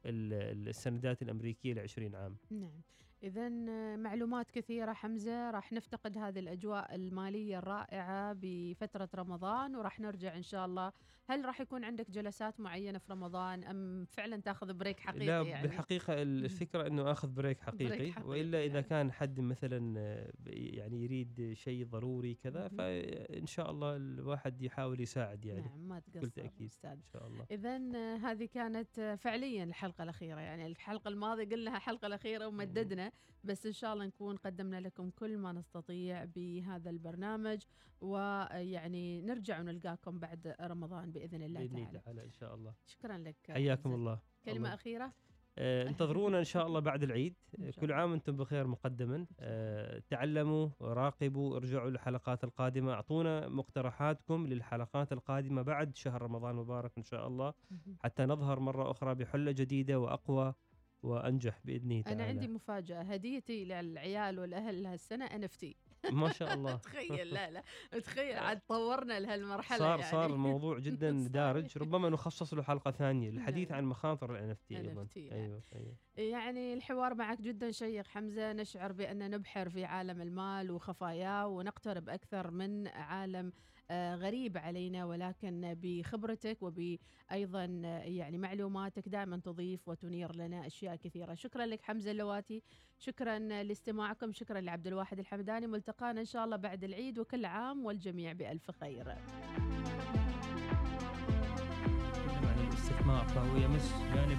ال- 0.06 0.68
السندات 0.68 1.22
الأمريكية 1.22 1.74
ل 1.74 1.78
20 1.78 2.14
عام 2.14 2.36
نعم 2.50 2.70
إذا 3.22 3.48
معلومات 3.96 4.50
كثيرة 4.50 4.92
حمزة 4.92 5.50
راح 5.50 5.72
نفتقد 5.72 6.18
هذه 6.18 6.38
الأجواء 6.38 6.94
المالية 6.94 7.58
الرائعة 7.58 8.36
بفترة 8.40 9.08
رمضان 9.14 9.76
وراح 9.76 10.00
نرجع 10.00 10.36
إن 10.36 10.42
شاء 10.42 10.66
الله. 10.66 10.92
هل 11.28 11.44
راح 11.44 11.60
يكون 11.60 11.84
عندك 11.84 12.10
جلسات 12.10 12.60
معينة 12.60 12.98
في 12.98 13.12
رمضان؟ 13.12 13.64
أم 13.64 14.04
فعلا 14.04 14.36
تأخذ 14.36 14.74
break 14.74 15.00
حقيقي 15.00 15.26
لا 15.26 15.42
يعني؟ 15.42 15.68
بالحقيقة 15.68 16.22
الفكرة 16.22 16.86
إنه 16.86 17.10
أخذ 17.12 17.28
break 17.28 17.60
حقيقي, 17.60 17.96
break 17.96 18.14
حقيقي 18.14 18.40
إذا 18.40 18.60
يعني. 18.64 18.82
كان 18.82 19.12
حد 19.12 19.40
مثلا 19.40 19.94
آه، 19.98 20.32
يعني 20.46 21.04
يريد 21.04 21.52
شيء 21.52 21.86
ضروري 21.86 22.34
كذا. 22.34 22.68
فإن 22.68 23.46
شاء 23.46 23.70
الله 23.70 23.96
الواحد 23.96 24.62
يحاول 24.62 25.00
يساعد 25.00 25.44
يعني. 25.44 25.60
نعم 25.60 25.88
ما 25.88 26.00
تقصر 26.00 26.26
تاكيد 26.26 26.70
أستاذ. 26.70 26.90
إن 26.90 27.02
شاء 27.12 27.26
الله. 27.26 27.46
إذا 27.50 27.76
هذه 28.16 28.44
كانت 28.44 28.98
آه، 28.98 29.14
فعليا 29.14 29.64
الحلقة 29.64 30.02
الأخيرة 30.04 30.40
يعني. 30.40 30.66
الحلقة 30.66 31.08
الماضية 31.08 31.44
قلنا 31.44 31.76
الحلقة 31.76 32.06
الأخيرة 32.06 32.46
ومددنا. 32.46 33.12
بس 33.44 33.66
إن 33.66 33.72
شاء 33.72 33.92
الله 33.92 34.06
نكون 34.06 34.36
قدمنا 34.36 34.80
لكم 34.80 35.10
كل 35.10 35.38
ما 35.38 35.52
نستطيع 35.52 36.24
بهذا 36.24 36.90
البرنامج 36.90 37.62
ويعني 38.00 39.22
نرجع 39.22 39.60
ونلقاكم 39.60 40.18
بعد 40.18 40.54
رمضان 40.60 41.10
بإذن 41.10 41.42
الله 41.42 41.60
بإذن 41.60 41.74
تعالى. 41.74 41.88
الله 41.88 42.00
تعالى 42.00 42.24
إن 42.24 42.32
شاء 42.32 42.54
الله. 42.54 42.74
شكرا 42.86 43.18
لك 43.18 43.36
حياكم. 43.50 43.94
الله. 43.94 44.18
كلمة 44.44 44.56
الله. 44.56 44.74
أخيرة؟ 44.74 45.12
آه، 45.58 45.88
انتظرونا 45.88 46.38
إن 46.38 46.44
شاء 46.44 46.66
الله 46.66 46.80
بعد 46.80 47.02
العيد. 47.02 47.34
إن 47.58 47.70
كل 47.70 47.84
الله. 47.84 47.94
عام 47.94 48.10
وأنتم 48.10 48.36
بخير 48.36 48.66
مقدما. 48.66 49.26
آه، 49.40 50.02
تعلموا 50.08 50.68
راقبوا 50.80 51.56
ارجعوا 51.56 51.90
للحلقات 51.90 52.44
القادمة. 52.44 52.92
أعطونا 52.92 53.48
مقترحاتكم 53.48 54.46
للحلقات 54.46 55.12
القادمة 55.12 55.62
بعد 55.62 55.96
شهر 55.96 56.22
رمضان 56.22 56.50
المبارك 56.50 56.92
إن 56.98 57.02
شاء 57.02 57.26
الله. 57.26 57.54
حتى 57.98 58.26
نظهر 58.26 58.60
مرة 58.60 58.90
أخرى 58.90 59.14
بحلة 59.14 59.52
جديدة 59.52 60.00
وأقوى. 60.00 60.54
وأنجح 61.02 61.60
بإذنه 61.64 62.02
تعالى. 62.02 62.22
أنا 62.22 62.28
عندي 62.28 62.48
مفاجأة 62.48 63.02
هديتي 63.02 63.64
للعيال 63.64 64.38
والأهل 64.38 64.86
هالسنة 64.86 65.26
NFT 65.26 65.66
ما 66.12 66.32
شاء 66.32 66.54
الله. 66.54 66.76
تخيل 66.86 67.34
لا 67.34 67.50
لا. 67.50 67.62
تخيل 68.00 68.38
عاد 68.38 68.60
طورنا 68.68 69.20
لهالمرحلة 69.20 69.78
صار 69.78 69.98
يعني. 69.98 70.10
صار 70.16 70.30
الموضوع 70.32 70.78
جدا. 70.78 71.28
دارج. 71.28 71.78
ربما 71.78 72.08
نخصص 72.08 72.54
له 72.54 72.62
حلقة 72.62 72.90
ثانية 72.90 73.30
للحديث 73.30 73.70
نعم. 73.70 73.78
عن 73.78 73.84
مخاطر 73.84 74.36
ال 74.36 74.56
NFT 74.56 74.76
أيضا. 74.76 75.04
NFT 75.04 75.18
نعم. 75.18 75.32
أيوه 75.32 75.62
أيوه. 75.74 75.96
يعني 76.16 76.74
الحوار 76.74 77.14
معك 77.14 77.40
جدا 77.40 77.70
شيق 77.70 78.06
حمزة. 78.06 78.52
نشعر 78.52 78.92
بأن 78.92 79.30
نبحر 79.30 79.68
في 79.68 79.84
عالم 79.84 80.20
المال 80.20 80.70
وخفاياه 80.70 81.46
ونقترب 81.46 82.08
أكثر 82.08 82.50
من 82.50 82.88
عالم 82.88 83.52
غريب 83.92 84.58
علينا 84.58 85.04
ولكن 85.04 85.76
بخبرتك 85.82 86.58
وبأيضا 86.62 87.82
آه، 87.84 87.98
يعني 88.02 88.38
معلوماتك 88.38 89.08
دائما 89.08 89.36
تضيف 89.36 89.88
وتنير 89.88 90.34
لنا 90.36 90.66
أشياء 90.66 90.96
كثيرة. 90.96 91.34
شكرا 91.34 91.66
لك 91.66 91.82
حمزة 91.82 92.10
اللواتي 92.10 92.62
شكرا 92.98 93.38
لاستماعكم 93.38 94.32
شكرا 94.32 94.60
لعبد 94.60 94.86
الواحد 94.86 95.18
الحمداني. 95.18 95.66
ملتقانا 95.66 96.20
إن 96.20 96.24
شاء 96.26 96.44
الله 96.44 96.56
بعد 96.56 96.84
العيد 96.84 97.18
وكل 97.18 97.44
عام 97.44 97.86
والجميع 97.86 98.32
بألف 98.32 98.70
خير. 98.70 99.14
الاستثمار 102.68 103.24
فهو 103.24 103.56
يمس 103.56 103.92
جانب 104.14 104.38